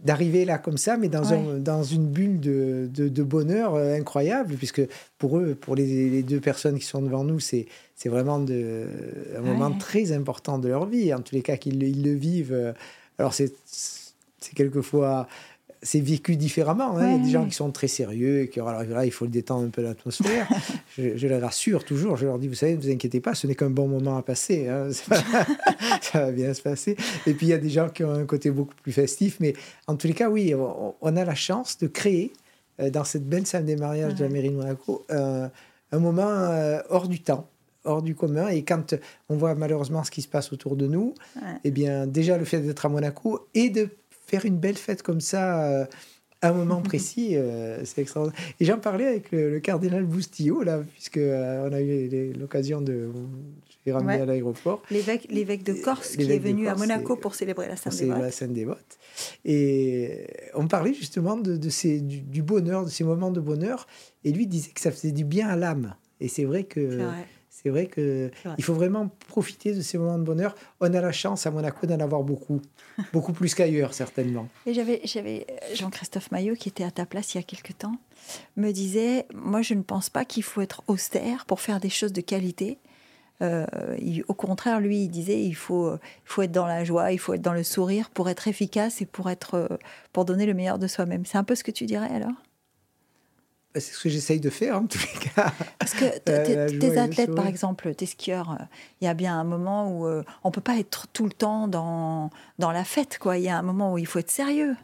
[0.03, 4.57] d'arriver là comme ça, mais dans, un, dans une bulle de, de, bonheur euh, incroyable,
[4.57, 4.83] puisque
[5.17, 7.69] pour eux, pour les, les, deux personnes qui sont devant nous, c'est
[8.07, 8.89] vraiment de,
[9.37, 11.15] un moment très important de leur vie.
[11.15, 12.75] En tous les cas, qu'ils ils le vivent.
[13.19, 13.55] Alors, c'est
[14.57, 15.29] quelquefois
[15.83, 16.97] c'est vécu différemment.
[16.97, 17.07] Hein.
[17.07, 19.25] Il y a des gens qui sont très sérieux et qui, alors là, il faut
[19.25, 20.49] le détendre un peu l'atmosphère.
[20.97, 22.17] je, je, les rassure toujours.
[22.17, 24.23] Je leur dis, vous savez, ne vous inquiétez pas, ce n'est qu'un bon moment à
[24.23, 24.69] passer.
[24.69, 24.91] Hein.
[26.01, 26.97] Ça va bien se passer.
[27.27, 29.39] Et puis, il y a des gens qui ont un côté beaucoup plus festif.
[29.41, 29.55] Mais
[29.89, 32.33] en tous les cas, oui, on, a la chance de créer,
[32.81, 36.81] euh, dans cette belle salle des mariages de la mairie de Monaco, un moment euh,
[36.89, 37.49] hors du temps
[37.85, 38.47] hors du commun.
[38.47, 38.95] Et quand
[39.29, 41.15] on voit malheureusement ce qui se passe autour de nous,
[41.65, 43.89] eh bien, déjà le fait d'être à Monaco et de
[44.27, 45.85] faire une belle fête comme ça euh,
[46.41, 48.41] à un moment précis, euh, c'est extraordinaire.
[48.61, 53.11] Et j'en parlais avec le, cardinal Boustillot, là, puisque euh, on a eu l'occasion de...
[53.85, 54.81] J'ai ramené à l'aéroport.
[54.93, 58.19] L'évêque, l'évêque de Corse qui est venu à Monaco pour célébrer la Sainte Dévote.
[58.21, 58.99] la Sainte Dévote.
[59.45, 63.89] Et on parlait justement de, de ces, du, bonheur, de ces moments de bonheur.
[64.23, 65.97] Et lui disait que ça faisait du bien à l'âme.
[66.21, 67.01] Et c'est vrai que...
[67.55, 70.55] C'est vrai que il faut vraiment profiter de ces moments de bonheur.
[70.81, 72.63] On a la chance à Monaco d'en avoir beaucoup,
[73.13, 74.49] beaucoup plus qu'ailleurs certainement.
[74.65, 77.75] Et j'avais, j'avais euh, Jean-Christophe Maillot qui était à ta place il y a quelque
[77.75, 77.99] temps
[78.57, 82.15] me disait, moi je ne pense pas qu'il faut être austère pour faire des choses
[82.15, 82.79] de qualité.
[83.43, 83.67] Euh,
[84.29, 85.93] au contraire, lui, il disait il faut,
[86.25, 89.07] faut être dans la joie, il faut être dans le sourire pour être efficace et
[89.07, 89.77] pour être, euh,
[90.15, 91.27] pour donner le meilleur de soi-même.
[91.27, 92.33] C'est un peu ce que tu dirais alors?
[93.75, 95.53] C'est ce que j'essaye de faire en tous les cas.
[95.79, 98.65] Parce que euh, tes athlètes, par exemple, tes skieurs, euh,
[99.01, 101.69] il y a bien un moment où euh, on peut pas être tout le temps
[101.69, 103.19] dans, dans la fête.
[103.19, 103.39] quoi.
[103.39, 104.77] Il y a un moment où il faut être sérieux.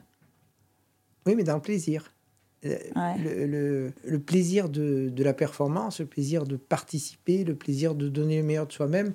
[1.27, 2.13] Oui, mais dans le plaisir.
[2.65, 8.39] Le, le, plaisir de, de, la performance, le plaisir de participer, le plaisir de donner
[8.39, 9.13] le meilleur de soi-même.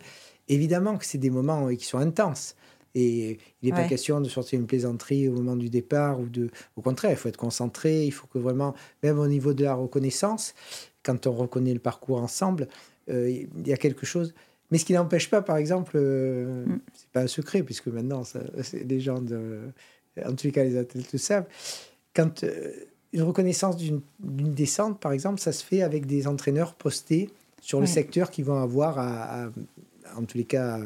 [0.48, 2.56] Évidemment que c'est des moments qui sont intenses.
[2.96, 6.50] Et il n'est pas question de sortir une plaisanterie au moment du départ ou de.
[6.76, 8.06] Au contraire, il faut être concentré.
[8.06, 10.54] Il faut que vraiment, même au niveau de la reconnaissance,
[11.02, 12.68] quand on reconnaît le parcours ensemble,
[13.10, 14.34] euh, il y a quelque chose.
[14.72, 16.80] Mais ce qui n'empêche pas, par exemple, euh, mm.
[16.94, 18.40] c'est pas un secret puisque maintenant ça,
[18.74, 19.60] les gens, de,
[20.24, 21.46] en tous les cas les athlètes le savent,
[22.16, 22.72] quand euh,
[23.12, 27.30] une reconnaissance d'une descente, par exemple, ça se fait avec des entraîneurs postés
[27.62, 29.50] sur le secteur qui vont avoir à,
[30.18, 30.80] en tous les cas,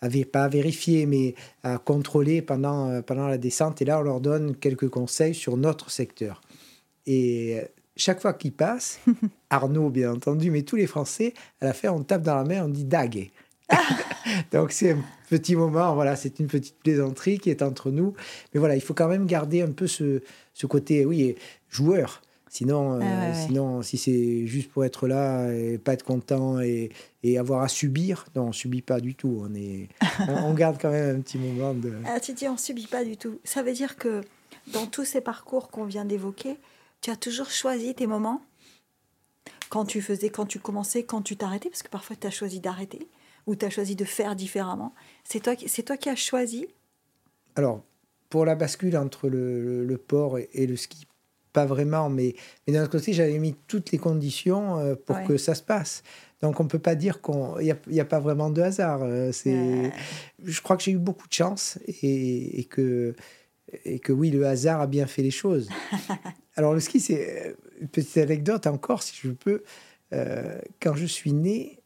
[0.00, 3.82] à, pas à vérifier, mais à contrôler pendant, euh, pendant la descente.
[3.82, 6.40] Et là, on leur donne quelques conseils sur notre secteur.
[7.06, 7.60] Et
[7.96, 9.00] chaque fois qu'ils passent,
[9.50, 12.64] Arnaud, bien entendu, mais tous les Français, à la fin, on tape dans la main,
[12.64, 13.30] on dit dague.
[14.52, 18.14] Donc c'est un petit moment, voilà, c'est une petite plaisanterie qui est entre nous.
[18.52, 20.22] Mais voilà, il faut quand même garder un peu ce,
[20.54, 21.34] ce côté, oui,
[21.68, 22.22] joueur.
[22.50, 26.90] Sinon, euh, ah sinon si c'est juste pour être là et pas être content et,
[27.22, 29.42] et avoir à subir, non, on subit pas du tout.
[29.42, 29.88] On, est,
[30.28, 31.92] on, garde quand même un petit moment de.
[32.06, 33.38] Ah, tu dis on subit pas du tout.
[33.44, 34.22] Ça veut dire que
[34.72, 36.56] dans tous ces parcours qu'on vient d'évoquer,
[37.00, 38.42] tu as toujours choisi tes moments
[39.68, 42.60] quand tu faisais, quand tu commençais, quand tu t'arrêtais, parce que parfois tu as choisi
[42.60, 43.08] d'arrêter
[43.46, 44.94] ou tu as choisi de faire différemment.
[45.24, 46.66] C'est toi, c'est toi qui as choisi
[47.56, 47.82] Alors,
[48.28, 51.06] pour la bascule entre le, le, port et, le ski,
[51.52, 52.34] pas vraiment, mais,
[52.66, 56.02] mais d'un autre côté, j'avais mis toutes les conditions euh, pour que ça se passe.
[56.40, 57.70] Donc on ne peut pas dire qu'il n'y
[58.00, 59.00] a, a, pas vraiment de hasard.
[59.02, 59.92] Euh, c'est,
[60.44, 63.14] Je crois que j'ai eu beaucoup de chance et, et, que,
[63.84, 65.68] et que oui, le hasard a bien fait les choses.
[66.56, 69.62] Alors le ski, c'est une petite anecdote encore, si je peux.
[70.12, 71.80] Euh, quand je suis né,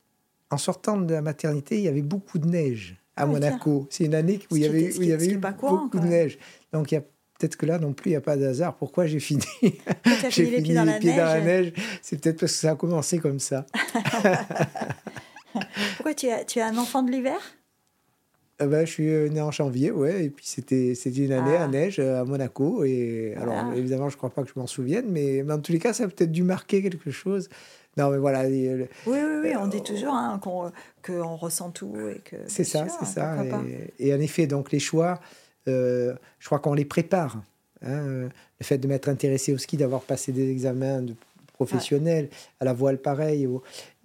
[0.51, 3.87] en sortant de la maternité, il y avait beaucoup de neige à ah Monaco.
[3.91, 6.39] C'est une année où il y avait, où il y avait eu beaucoup de neige.
[6.73, 7.05] Donc il y a
[7.43, 8.77] peut-être que là non plus, il n'y a pas de hasard.
[8.77, 9.43] Pourquoi j'ai fini?
[10.31, 11.73] J'ai fini les pieds, dans, la neige.
[12.01, 13.67] C'est peut-être parce que ça a commencé comme ça.
[15.97, 17.39] Pourquoi tu as, tu as un enfant de l'hiver?
[18.61, 21.65] Ah ben, je suis euh, né en janvier, ouais, et puis c'était une année à
[21.65, 21.69] ah.
[21.69, 22.85] neige euh, à Monaco.
[22.85, 25.73] Et alors, évidemment, je ne crois pas que je m'en souvienne, mais, mais, en tous
[25.73, 27.49] les cas, ça a peut-être dû marquer quelque chose.
[27.97, 28.45] Non, mais voilà.
[28.47, 31.95] oui, oui, oui, on dit toujours hein, qu'on ressent tout.
[32.47, 33.37] C'est ça, c'est ça.
[33.99, 37.43] Et, et, en effet, donc les choix, euh, je crois qu'on les prépare.
[37.85, 38.29] Hein,
[38.61, 41.15] le fait de m'être intéressé au ski, d'avoir passé des examens de
[41.55, 42.29] professionnels,
[42.61, 43.49] à la voile pareil.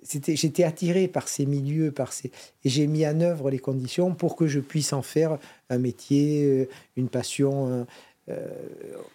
[0.03, 2.31] J'étais attiré par ces milieux, par ces,
[2.63, 5.37] et j'ai mis en œuvre les conditions pour que je puisse en faire
[5.69, 7.85] un métier, euh, une passion.
[8.29, 8.47] Euh,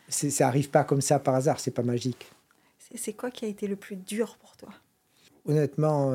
[0.08, 2.26] ça n'arrive pas comme ça par hasard, c'est pas magique.
[2.94, 4.68] C'est quoi qui a été le plus dur pour toi?
[5.46, 6.12] Honnêtement,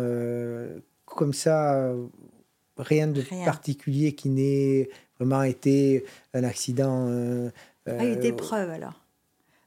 [1.05, 1.93] comme ça,
[2.77, 4.89] rien de particulier qui n'ait
[5.19, 7.07] vraiment été un accident.
[7.09, 7.49] Euh,
[7.85, 9.01] ah, il y a eu des preuves alors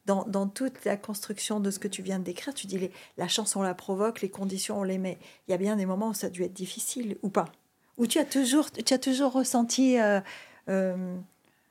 [0.06, 2.90] dans, dans, toute la construction de ce que tu viens de décrire, tu dis les,
[3.16, 5.18] la chance on la provoque, les conditions on les met.
[5.46, 7.46] Il y a bien des moments où ça a dû être difficile ou pas?
[7.96, 9.98] Ou tu as toujours, tu as toujours ressenti.
[10.00, 10.20] Euh,
[10.68, 11.16] euh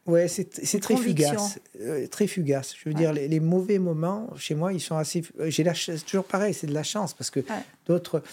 [0.05, 2.73] Ouais, c'est très fugace, euh, très fugace.
[2.75, 5.21] Je veux dire, les, mauvais moments chez moi, ils sont assez.
[5.47, 5.63] J'ai
[6.07, 7.41] toujours pareil, c'est de la chance parce que
[7.85, 8.23] d'autres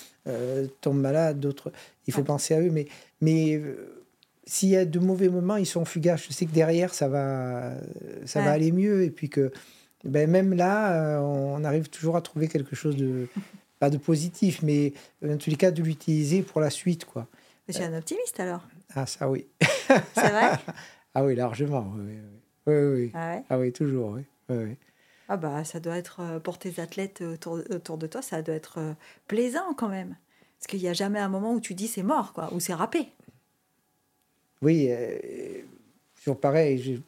[0.81, 1.71] tombent malades, d'autres,
[2.07, 2.87] il faut penser à eux, mais
[3.21, 3.61] mais
[4.47, 6.25] s'il y a de mauvais moments, ils sont fugaces.
[6.29, 7.73] Je sais que derrière, ça va,
[8.25, 9.03] ça va aller mieux.
[9.03, 9.53] Et puis que
[10.05, 13.27] ben, même là, euh, on arrive toujours à trouver quelque chose de,
[13.81, 14.93] pas de positif, mais
[15.25, 17.05] en tous les cas, de l'utiliser pour la suite.
[17.05, 17.27] quoi.
[17.69, 19.47] Tu es un optimiste alors Ah, ça oui.
[20.15, 20.53] C'est vrai?
[21.19, 21.95] Ah oui, largement.
[21.97, 22.13] Oui,
[22.67, 22.75] oui.
[22.75, 24.11] oui, Ah, ah, oui toujours.
[24.11, 24.23] Oui.
[24.51, 24.77] oui,
[25.31, 28.55] Ah bah, ça doit être, euh, pour tes athlètes autour, autour de toi, ça doit
[28.55, 28.93] être euh,
[29.27, 30.15] plaisant quand même.
[30.59, 32.75] Parce qu'il n'y a jamais un moment où tu dis c'est mort, quoi, ou c'est
[32.75, 33.09] râpé.
[34.63, 35.19] Oui, euh,
[36.17, 37.01] toujours pareil.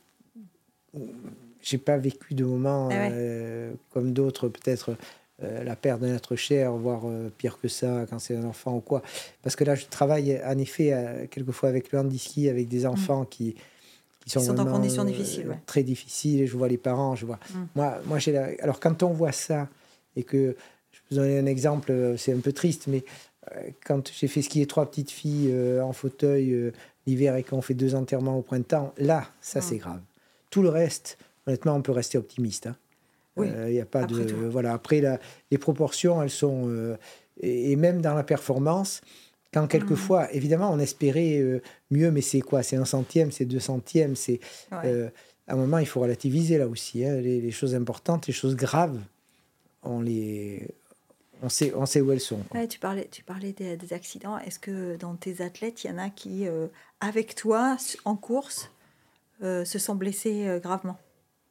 [1.63, 4.97] J'ai pas vécu de moments ah euh, comme d'autres, peut-être
[5.43, 7.03] euh, la perte d'un être cher, voire
[7.37, 9.03] pire que ça quand c'est un enfant ou quoi.
[9.43, 12.87] Parce que là, je travaille en effet quelquefois avec le handiski, avec des mmh.
[12.89, 13.55] enfants qui,
[14.21, 15.59] qui sont, sont en conditions difficiles.
[15.67, 16.41] Très difficiles.
[16.43, 17.39] Et je vois les parents, je vois.
[17.51, 17.59] Mmh.
[17.77, 19.69] Moi, moi j'ai Alors, quand on voit ça,
[20.17, 20.57] et que
[20.93, 23.05] je vous donne un exemple, c'est un peu triste, mais
[23.85, 26.73] quand j'ai fait skier trois petites filles en fauteuil
[27.09, 30.01] l'hiver et qu'on fait deux enterrements au printemps, là, ça c'est grave.
[30.51, 32.67] Tout le reste, honnêtement, on peut rester optimiste.
[32.67, 32.77] Hein.
[33.37, 33.49] Oui.
[33.49, 34.73] Il euh, a pas après de voilà.
[34.73, 35.19] Après, la,
[35.51, 36.97] les proportions, elles sont euh,
[37.41, 39.01] et, même dans la performance.
[39.53, 40.31] Quand quelquefois, mmh.
[40.33, 42.63] évidemment, on espérait euh, mieux, mais c'est quoi?
[42.63, 44.41] C'est un centième, c'est deux centièmes, c'est
[44.71, 47.07] à un moment il faut relativiser là aussi.
[47.07, 47.23] Hein.
[47.23, 48.99] les, les, choses importantes, les choses graves,
[49.83, 50.69] on les
[51.43, 52.41] on sait, on sait où elles sont.
[52.69, 54.39] tu parlais, tu parlais des, accidents.
[54.39, 56.67] Est-ce que dans tes athlètes, il y en a qui, euh,
[57.01, 58.71] avec toi, en course,
[59.43, 60.99] euh, se sont blessés euh, gravement?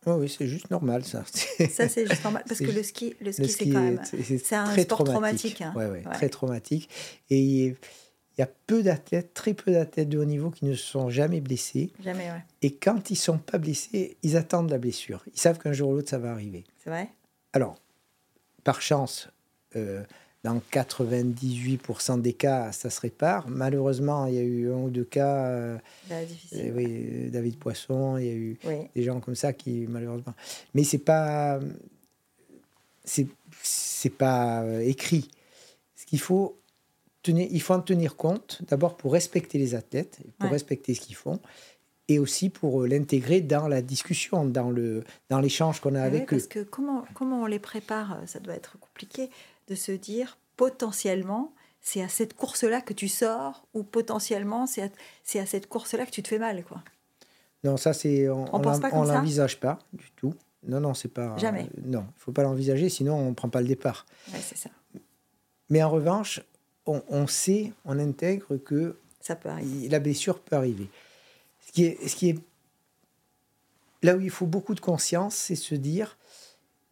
[0.06, 1.24] Oui, c'est juste normal, ça.
[1.70, 2.44] ça, c'est juste normal.
[2.48, 4.02] Parce que le ski, le ski, c'est quand même.
[4.04, 5.62] C'est un sport traumatique.
[5.62, 5.74] Hein.
[5.76, 6.90] Ouais, très traumatique.
[7.30, 7.76] Et il
[8.38, 11.42] y a peu d'athlètes, très peu d'athlètes de haut niveau qui ne se sont jamais
[11.42, 11.92] blessés.
[12.00, 12.44] Jamais, ouais.
[12.62, 15.26] Et quand ils ne sont pas blessés, ils attendent la blessure.
[15.34, 16.64] Ils savent qu'un jour ou l'autre, ça va arriver.
[16.78, 17.10] C'est vrai?
[17.52, 17.76] Alors,
[18.64, 19.30] par chance,
[19.78, 20.04] euh,
[20.44, 23.50] dans 98% des cas, ça se répare.
[23.50, 25.48] Malheureusement, il y a eu un ou deux cas.
[25.48, 25.78] Euh,
[26.10, 26.16] bah,
[26.54, 28.58] euh, oui, David Poisson, il y a eu
[28.96, 30.34] des gens comme ça qui, malheureusement.
[30.74, 31.60] Mais c'est pas.
[33.04, 35.30] C'est pas écrit.
[35.96, 36.58] Ce qu'il faut.
[37.24, 41.16] Tenir, il faut en tenir compte, d'abord pour respecter les athlètes, pour respecter ce qu'ils
[41.16, 41.42] font,
[42.08, 46.38] et aussi pour l'intégrer dans la discussion, dans le dans l'échange qu'on a avec eux.
[46.38, 49.30] Parce que comment, comment on les prépare, ça doit être compliqué
[49.68, 55.42] de se dire potentiellement c'est à cette course-là que tu sors ou potentiellement c'est à,
[55.42, 56.84] à, cette course-là que tu te fais mal quoi.
[57.64, 60.34] Non, ça c'est on on l'envisage pas du tout.
[60.64, 61.70] Non non, c'est pas Jamais.
[61.78, 64.06] Euh, non, il faut pas l'envisager sinon on prend pas le départ.
[64.34, 64.70] c'est ça.
[65.70, 66.42] Mais en revanche,
[66.86, 69.90] on, on, sait, on intègre que ça peut arriver.
[69.90, 70.90] la blessure peut arriver.
[71.66, 72.40] Ce qui est ce qui est
[74.04, 76.18] là où il faut beaucoup de conscience, c'est se dire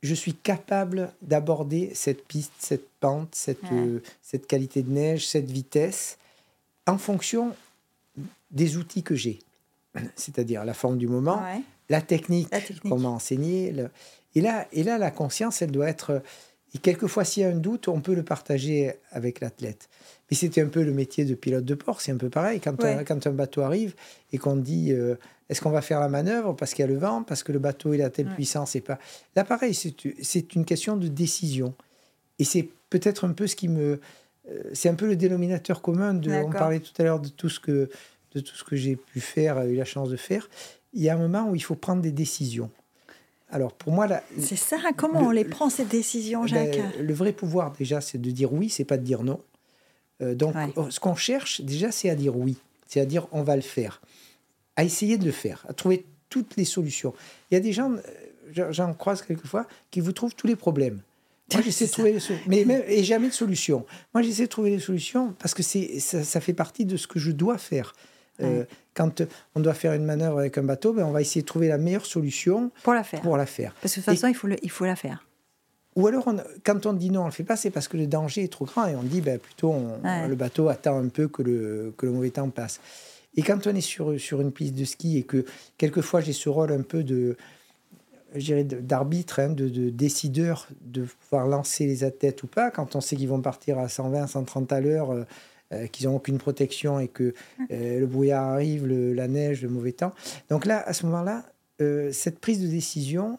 [0.01, 5.49] je suis capable d'aborder cette piste, cette pente, cette, euh, cette qualité de neige, cette
[5.49, 6.17] vitesse,
[6.85, 7.55] en fonction
[8.51, 9.39] des outils que j'ai.
[10.15, 11.41] C'est-à-dire la forme du moment,
[11.89, 12.49] la, technique,
[12.83, 13.73] comment enseigner.
[14.35, 16.21] Et, là, et là, la conscience, elle doit être...
[16.75, 19.87] Et quelquefois, s'il y a un doute, on peut le partager avec l'athlète.
[20.29, 22.59] Mais c'était un peu le métier de pilote de port, c'est un peu pareil.
[22.59, 23.95] Quand, un, quand un bateau arrive
[24.33, 25.15] et qu'on dit euh,
[25.47, 27.59] est-ce qu'on va faire la manœuvre parce qu'il y a le vent, parce que le
[27.59, 28.99] bateau il a telle puissance et pas.
[29.37, 31.73] Là, pareil, c'est une question de décision.
[32.39, 34.01] Et c'est peut-être un peu ce qui me.
[34.51, 36.13] Euh, c'est un peu le dénominateur commun.
[36.13, 37.89] De, on parlait tout à l'heure de tout ce que,
[38.33, 40.49] de tout ce que j'ai pu faire, eu la chance de faire.
[40.91, 42.69] Il y a un moment où il faut prendre des décisions.
[43.49, 44.07] Alors pour moi,
[44.39, 44.77] c'est ça.
[44.97, 48.51] Comment on les prend ces décisions, ben, Jacques Le vrai pouvoir déjà, c'est de dire
[48.51, 49.39] oui, c'est pas de dire non.
[50.21, 50.55] Euh, donc,
[50.89, 54.01] ce qu'on cherche déjà, c'est à dire oui, c'est à dire on va le faire
[54.75, 57.13] à essayer de le faire, à trouver toutes les solutions.
[57.49, 57.91] Il y a des gens,
[58.57, 61.01] euh, j'en croise quelquefois, qui vous trouvent tous les problèmes.
[61.53, 63.85] Moi, j'essaie de trouver les solutions, mais et jamais de solution.
[64.13, 67.19] Moi, j'essaie de trouver des solutions parce que c'est ça, fait partie de ce que
[67.19, 67.93] je dois faire.
[68.41, 69.21] Euh, quand
[69.55, 71.77] on doit faire une manœuvre avec un bateau, ben, on va essayer de trouver la
[71.77, 73.21] meilleure solution pour la faire.
[73.21, 73.73] Pour la faire.
[73.81, 75.25] Parce que de toute façon, il, faut il faut la faire.
[75.95, 76.29] Ou alors,
[76.65, 78.51] quand on dit non, on ne le fait pas, c'est parce que le danger est
[78.51, 79.73] trop grand et on dit ben, plutôt
[80.03, 82.81] le bateau attend un peu que le, que le mauvais temps passe.
[83.37, 85.45] Et quand on est sur, sur une piste de ski et que
[85.77, 87.37] quelquefois j'ai ce rôle un peu de
[88.81, 93.15] d'arbitre, hein, de, de, décideur, de pouvoir lancer les athlètes ou pas, quand on sait
[93.15, 95.23] qu'ils vont partir à 120, 130 à l'heure, euh,
[95.73, 97.33] euh, qu'ils n'ont aucune protection et que
[97.71, 100.13] euh, le brouillard arrive, la neige, le mauvais temps.
[100.49, 101.43] Donc là, à ce moment-là,
[102.11, 103.37] cette prise de décision,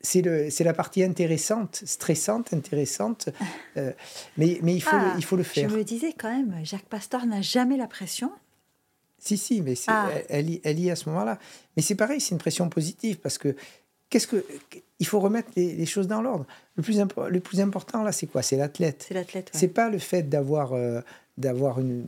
[0.00, 0.22] c'est
[0.60, 3.28] la partie intéressante, stressante, intéressante,
[3.76, 5.68] mais, mais il, faut, ah, il faut le faire.
[5.68, 8.32] Je me disais quand même, Jacques Pastor n'a jamais la pression.
[9.18, 10.08] Si, si, mais ah.
[10.28, 11.38] elle, elle, y est à ce moment-là.
[11.76, 13.54] Mais c'est pareil, c'est une pression positive parce que
[14.08, 14.44] qu'est-ce que
[14.98, 16.46] il faut remettre les, choses dans l'ordre.
[16.76, 18.42] Le plus, le plus important là, c'est quoi?
[18.42, 19.06] C'est l'athlète.
[19.08, 19.50] C'est l'athlète.
[19.52, 21.00] C'est pas le fait d'avoir euh,
[21.40, 22.04] d'avoir une.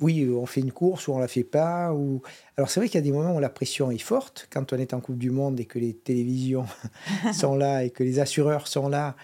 [0.00, 1.92] Oui, on fait une course ou on la fait pas.
[1.94, 2.20] Ou
[2.56, 4.76] alors c'est vrai qu'il y a des moments où la pression est forte quand on
[4.76, 6.66] est en Coupe du Monde et que les télévisions
[7.32, 9.14] sont là et que les assureurs sont là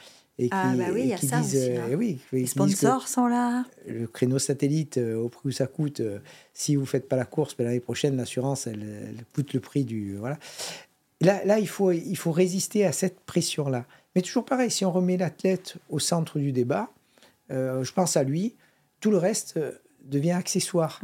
[0.41, 1.89] et ah, bah oui, il y a ça disent, aussi, hein.
[1.91, 3.67] euh, oui, les sponsors sont là.
[3.87, 6.19] Le créneau satellite, euh, au prix où ça coûte, euh,
[6.55, 9.85] si vous ne faites pas la course, ben, l'année prochaine, l'assurance, elle, coûte le prix
[9.85, 10.17] du.
[10.17, 10.39] Voilà.
[11.21, 13.85] Là, là il, faut, il faut résister à cette pression-là.
[14.17, 16.89] Mais toujours pareil, si on remet l'athlète au centre du débat,
[17.51, 18.55] je pense à lui,
[19.01, 19.59] tout le reste
[20.05, 21.01] devient accessoire.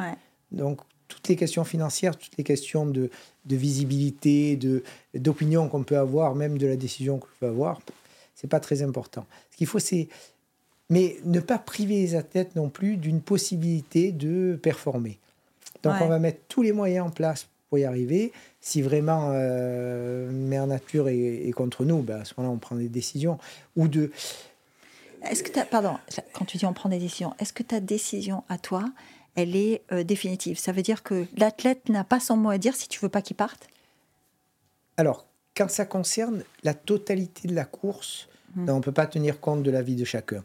[0.53, 3.11] Donc, toutes les questions financières, toutes les questions de,
[3.45, 4.59] de visibilité,
[5.15, 7.81] d'opinion qu'on peut avoir, même de la décision qu'on peut avoir,
[8.35, 9.27] c'est pas très important.
[9.51, 10.09] Ce qu'il faut, c'est.
[10.89, 15.19] Mais ne pas priver les athlètes non plus d'une possibilité de performer.
[15.83, 18.33] Donc, on va mettre tous les moyens en place pour y arriver.
[18.61, 22.89] Si vraiment euh, Mère Nature est, contre nous, ben à ce moment-là, on prend des
[22.89, 23.39] décisions.
[23.75, 24.13] Ou de.
[25.31, 25.99] Est-ce que Pardon,
[26.33, 28.85] quand tu dis on prend des décisions, est-ce que ta décision à toi,
[29.35, 30.59] elle est euh, définitive?
[30.59, 33.23] Ça veut dire que l'athlète n'a pas son mot à dire si tu veux pas
[33.23, 33.69] qu'il parte?
[34.97, 38.65] Alors, quand ça concerne la totalité de la course, hmm.
[38.67, 40.45] ben, on ne peut pas tenir compte de la vie de chacun.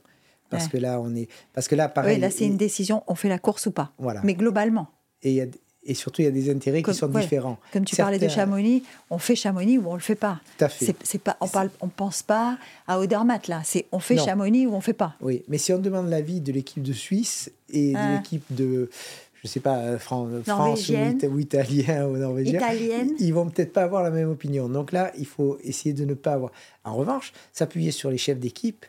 [0.51, 1.29] Parce que là, on est.
[1.53, 2.15] Parce que là, pareil.
[2.15, 3.93] Oui, là, c'est une décision on fait la course ou pas.
[3.97, 4.19] Voilà.
[4.23, 4.89] Mais globalement.
[5.23, 5.49] Et,
[5.83, 7.57] et surtout, il y a des intérêts qui sont différents.
[7.73, 10.39] Comme tu parlais de Chamonix, on fait Chamonix ou on le fait pas.
[10.57, 10.95] Tout à fait.
[11.03, 12.57] C'est, pas, on parle, on pense pas
[12.87, 13.61] à Odermatt là.
[13.63, 15.15] C'est on fait Chamonix ou on fait pas.
[15.21, 18.17] Oui, mais si on demande l'avis de l'équipe de Suisse et de hein.
[18.17, 18.89] l'équipe de
[19.43, 20.29] je sais pas, euh, France
[21.23, 23.11] ou, italien ou norvégien, Italienne.
[23.17, 24.69] ils vont peut-être pas avoir la même opinion.
[24.69, 26.51] Donc là, il faut essayer de ne pas avoir.
[26.83, 28.85] En revanche, s'appuyer sur les chefs d'équipe,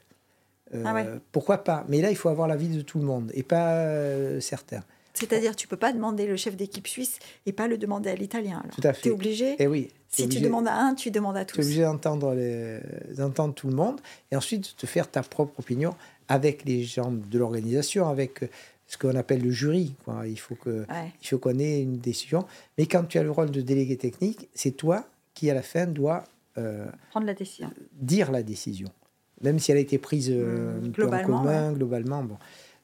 [0.75, 1.85] euh, ah pourquoi pas?
[1.89, 4.83] Mais là, il faut avoir l'avis de tout le monde et pas euh, certains.
[5.15, 8.63] C'est-à-dire, tu peux pas demander le chef d'équipe suisse et pas le demander à l'italien.
[8.75, 9.03] Tout à fait.
[9.03, 9.51] Tu es obligé.
[9.53, 9.89] Et eh oui.
[10.09, 11.57] Si tu demandes à un, tu demandes à tous.
[11.57, 12.81] Tu es obligé d'entendre, les...
[13.17, 14.01] d'entendre tout le monde
[14.31, 15.95] et ensuite de te faire ta propre opinion
[16.29, 18.41] avec les gens de l'organisation, avec
[18.87, 19.95] ce qu'on appelle le jury.
[20.05, 20.27] Quoi.
[20.27, 20.87] Il faut que,
[21.23, 22.45] il faut qu'on ait une décision.
[22.77, 25.87] Mais quand tu as le rôle de délégué technique, c'est toi qui à la fin
[25.87, 26.25] dois
[26.59, 28.89] euh, prendre la décision, dire la décision,
[29.41, 32.23] même si elle a été prise euh, mmh, globalement, en commun, globalement.
[32.23, 32.37] Bon,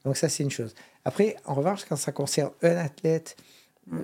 [0.05, 0.75] donc ça c'est une chose.
[1.09, 3.35] Après, en revanche, quand ça concerne un athlète,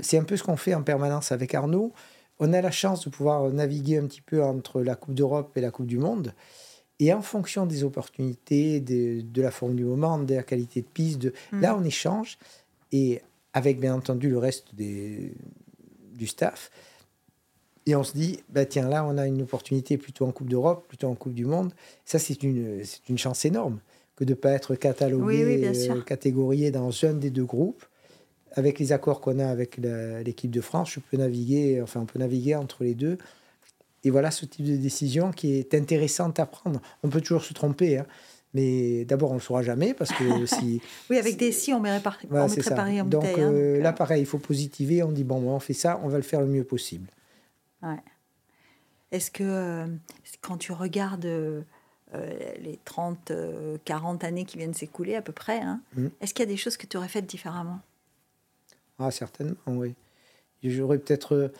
[0.00, 1.92] c'est un peu ce qu'on fait en permanence avec Arnaud.
[2.38, 5.60] On a la chance de pouvoir naviguer un petit peu entre la Coupe d'Europe et
[5.60, 6.32] la Coupe du Monde.
[7.00, 10.86] Et en fonction des opportunités, de, de, la forme du moment, de la qualité de
[10.86, 11.60] piste, de, mm.
[11.60, 12.38] là on échange,
[12.90, 13.20] et
[13.52, 15.34] avec bien entendu le reste des,
[16.14, 16.70] du staff.
[17.84, 20.88] Et on se dit, bah tiens, là on a une opportunité plutôt en Coupe d'Europe,
[20.88, 21.74] plutôt en Coupe du Monde.
[22.06, 23.78] Ça c'est une, c'est une chance énorme
[24.16, 27.84] que de ne pas être catalogué, euh, catégorié dans un des deux groupes.
[28.56, 29.78] Avec les accords qu'on a avec
[30.24, 33.18] l'équipe de France, je peux naviguer, enfin on peut naviguer entre les deux
[34.04, 36.80] et voilà ce type de décision qui est intéressante à prendre.
[37.02, 38.06] On peut toujours se tromper, hein,
[38.52, 40.80] mais d'abord, on ne le saura jamais parce que si.
[41.10, 43.42] oui, avec des si, on mettrait par, voilà, on Paris en donc, bouteille.
[43.42, 45.02] Hein, euh, là, pareil, il faut positiver.
[45.02, 47.08] On dit bon, on fait ça, on va le faire le mieux possible.
[47.82, 47.98] Ouais.
[49.10, 49.86] Est-ce que euh,
[50.40, 51.62] quand tu regardes euh,
[52.60, 53.32] les 30,
[53.84, 56.06] 40 années qui viennent s'écouler à peu près, hein, mmh.
[56.20, 57.80] est-ce qu'il y a des choses que tu aurais faites différemment?
[58.98, 59.94] Ah, certainement, oui.
[60.62, 61.50] J'aurais peut-être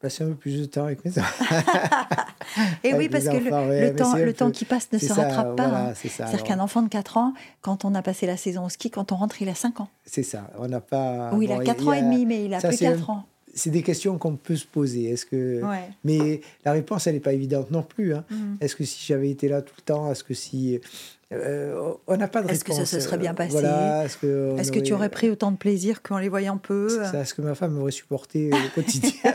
[0.00, 1.54] passer un peu plus de temps avec mes enfants.
[2.84, 5.66] Et oui, parce que le, temps, le temps qui passe ne se rattrape pas.
[5.66, 5.94] Hein.
[5.94, 9.12] C'est-à-dire qu'un enfant de 4 ans, quand on a passé la saison au ski, quand
[9.12, 9.88] on rentre, il a 5 ans.
[10.04, 10.50] C'est ça.
[10.58, 11.30] On n'a pas.
[11.34, 13.24] Oui, il a 4 ans et demi, mais il a plus 4 ans.
[13.54, 15.10] C'est des questions qu'on peut se poser.
[15.10, 15.60] Est-ce que
[16.04, 18.14] mais la réponse elle n'est pas évidente non plus.
[18.14, 18.24] Hein.
[18.30, 18.56] Mm.
[18.60, 20.80] Est-ce que si j'avais été là tout le temps, est-ce que si
[21.32, 24.70] euh, on n'a pas de Est-ce que ça se serait bien passé Est-ce que, est
[24.70, 27.72] que, tu aurais pris autant de plaisir qu'en les voyant peu Est-ce que ma femme
[27.72, 29.32] m'aurait supporté au quotidien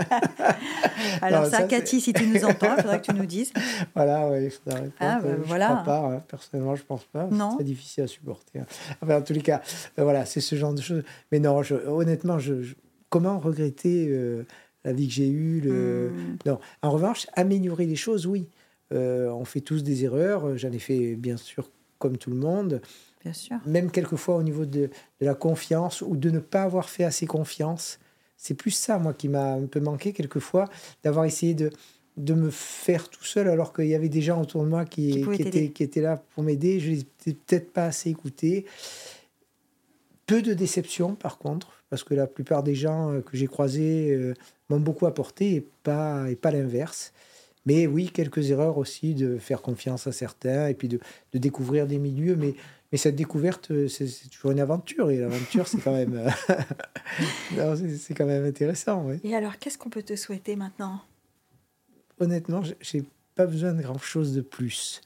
[1.21, 3.53] Alors ça, Cathy, si tu nous entends, il faudrait que tu nous dises.
[3.95, 4.95] Voilà, oui, il faudrait répondre.
[4.99, 5.67] Ah, ben, je voilà.
[5.67, 6.23] crois pas, hein.
[6.27, 7.29] personnellement, je ne pense pas.
[7.31, 8.59] C'est très difficile à supporter.
[8.59, 8.65] Hein.
[9.01, 9.61] Enfin, en tous les cas,
[9.97, 11.03] euh, voilà, c'est ce genre de choses.
[11.31, 12.75] Mais non, honnêtement, je,
[13.15, 14.43] comment regretter euh,
[14.83, 16.11] la vie que j'ai eue le...
[16.11, 16.37] Hmm.
[16.45, 16.59] Non.
[16.81, 18.49] En revanche, améliorer les choses, oui.
[18.91, 20.57] on fait tous des erreurs.
[20.57, 22.81] J'en ai fait, bien sûr, comme tout le monde.
[23.23, 23.57] Bien sûr.
[23.65, 24.89] Même quelquefois au niveau de,
[25.21, 27.99] de, la confiance ou de ne pas avoir fait assez confiance.
[28.37, 30.69] C'est plus ça, moi, qui m'a un peu manqué quelquefois,
[31.03, 31.71] d'avoir essayé de,
[32.17, 35.23] de me faire tout seul alors qu'il y avait des gens autour de moi qui,
[35.23, 36.79] qui, étaient, qui étaient, là pour m'aider.
[36.79, 38.65] Je n'ai peut-être pas assez écouté.
[40.25, 44.13] Peu de déception, par contre, parce que la plupart des gens euh, que j'ai croisés
[44.13, 44.33] euh,
[44.67, 47.13] m'ont beaucoup apporté et pas, et pas l'inverse.
[47.65, 50.99] Mais oui, quelques erreurs aussi de faire confiance à certains et puis de,
[51.31, 52.35] de découvrir des milieux.
[52.35, 52.53] Mais,
[52.91, 55.09] mais cette découverte, euh, c'est toujours une aventure.
[55.09, 56.21] Et l'aventure, c'est quand même,
[57.97, 59.05] c'est quand même intéressant.
[59.07, 59.21] Oui.
[59.23, 60.99] Et alors, qu'est-ce qu'on peut te souhaiter maintenant?
[62.19, 64.99] Honnêtement, j'ai pas besoin de grand chose de plus.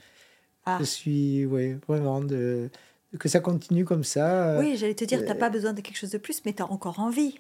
[0.65, 0.77] Ah.
[0.79, 2.71] Je suis, oui, vraiment de
[3.17, 4.49] que ça continue comme ça.
[4.49, 6.53] Euh, oui, j'allais te dire, tu n'as pas besoin de quelque chose de plus, mais
[6.53, 7.39] tu as encore envie.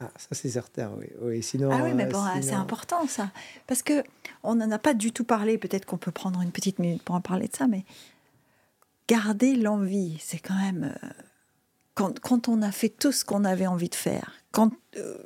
[0.00, 1.06] Ah, ça c'est certain, oui.
[1.20, 1.42] oui.
[1.42, 3.30] Sinon, ah oui, mais bon, c'est important ça.
[3.66, 4.02] Parce que
[4.42, 7.14] on n'en a pas du tout parlé, peut-être qu'on peut prendre une petite minute pour
[7.14, 7.84] en parler de ça, mais
[9.06, 10.94] garder l'envie, c'est quand même...
[11.02, 11.08] Euh,
[11.94, 14.72] quand, quand, on a fait tout ce qu'on avait envie de faire, quand...
[14.96, 15.18] Euh,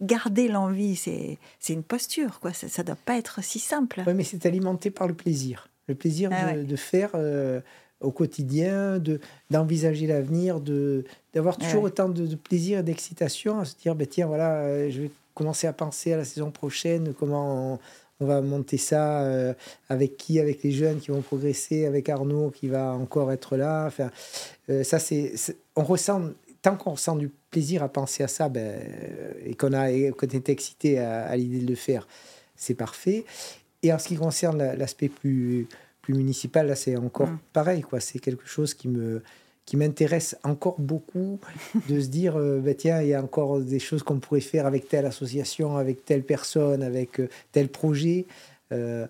[0.00, 1.38] garder l'envie, c'est
[1.68, 2.52] une posture, quoi.
[2.52, 4.04] Ça ne doit pas être si simple.
[4.06, 5.68] Oui, mais c'est alimenté par le plaisir.
[5.88, 7.10] Le plaisir ah de, de, faire...
[7.14, 7.60] Euh,
[8.00, 9.20] au quotidien, de
[9.50, 14.26] d'envisager l'avenir, de d'avoir toujours autant de, plaisir et d'excitation à se dire, ben tiens,
[14.26, 17.78] voilà, euh, je vais commencer à penser à la saison prochaine, comment
[18.20, 19.54] on, va monter ça, euh,
[19.88, 23.86] avec qui, avec les jeunes qui vont progresser, avec Arnaud qui va encore être là.
[23.86, 24.10] Enfin,
[24.70, 25.32] euh, ça, c'est,
[25.76, 26.22] on ressent,
[26.60, 28.80] tant qu'on ressent du plaisir à penser à ça, ben,
[29.44, 32.08] et qu'on a, qu'on est excité à, l'idée de le faire,
[32.56, 33.24] c'est parfait.
[33.84, 35.68] Et en ce qui concerne l'aspect plus
[36.14, 37.38] municipal, là, c'est encore mm.
[37.52, 38.00] pareil, quoi.
[38.00, 39.22] C'est quelque chose qui me
[39.68, 41.38] qui m'intéresse encore beaucoup
[41.90, 44.64] de se dire euh, bah, tiens il y a encore des choses qu'on pourrait faire
[44.64, 48.24] avec telle association avec telle personne avec euh, tel projet
[48.72, 49.06] euh,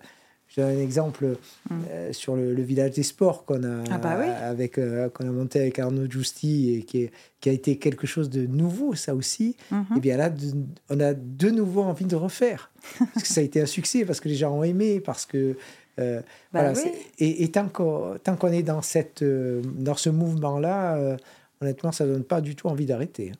[0.49, 1.37] j'ai un exemple
[1.69, 2.11] mm.
[2.11, 6.11] sur le, village des sports qu'on a ah bah avec qu'on a monté avec Arnaud
[6.11, 9.95] Giusti et qui, est, qui a été quelque chose de nouveau ça aussi mm-hmm.
[9.95, 10.29] et bien là
[10.89, 12.73] on a de nouveau envie de refaire
[13.13, 15.55] parce que ça a été un succès parce que les gens ont aimé parce que
[15.99, 16.21] euh,
[16.53, 16.73] bah
[17.19, 21.17] et, tant qu'on est dans, cette, euh, dans ce mouvement-là, euh,
[21.61, 23.33] honnêtement, ça ne donne pas du tout envie d'arrêter.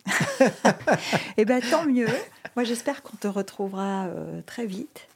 [1.37, 2.09] eh bien, tant mieux.
[2.55, 4.09] Moi, j'espère qu'on te retrouvera
[4.45, 5.07] très vite.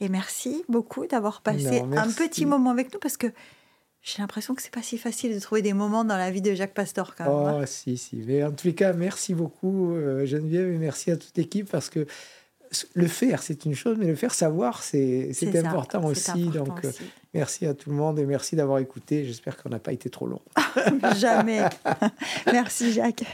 [0.00, 3.26] Et merci beaucoup d'avoir passé un petit moment avec nous parce que
[4.00, 6.54] j'ai l'impression que c'est pas si facile de trouver des moments dans la vie de
[6.54, 7.54] Jacques Pastor quand même.
[7.54, 7.60] Hein.
[7.62, 8.22] Oh, si, si.
[8.24, 12.06] Mais en tous les cas, merci beaucoup Geneviève et merci à toute l'équipe parce que
[12.94, 15.30] le faire, c'est une chose, mais le faire savoir, c'est
[15.64, 16.48] important, aussi.
[16.48, 16.92] donc, euh,
[17.34, 19.24] merci à tout le monde et merci d'avoir écouté.
[19.24, 20.40] J'espère qu'on n'a pas été trop long.
[21.16, 21.62] Jamais.
[22.52, 23.24] merci, Jacques.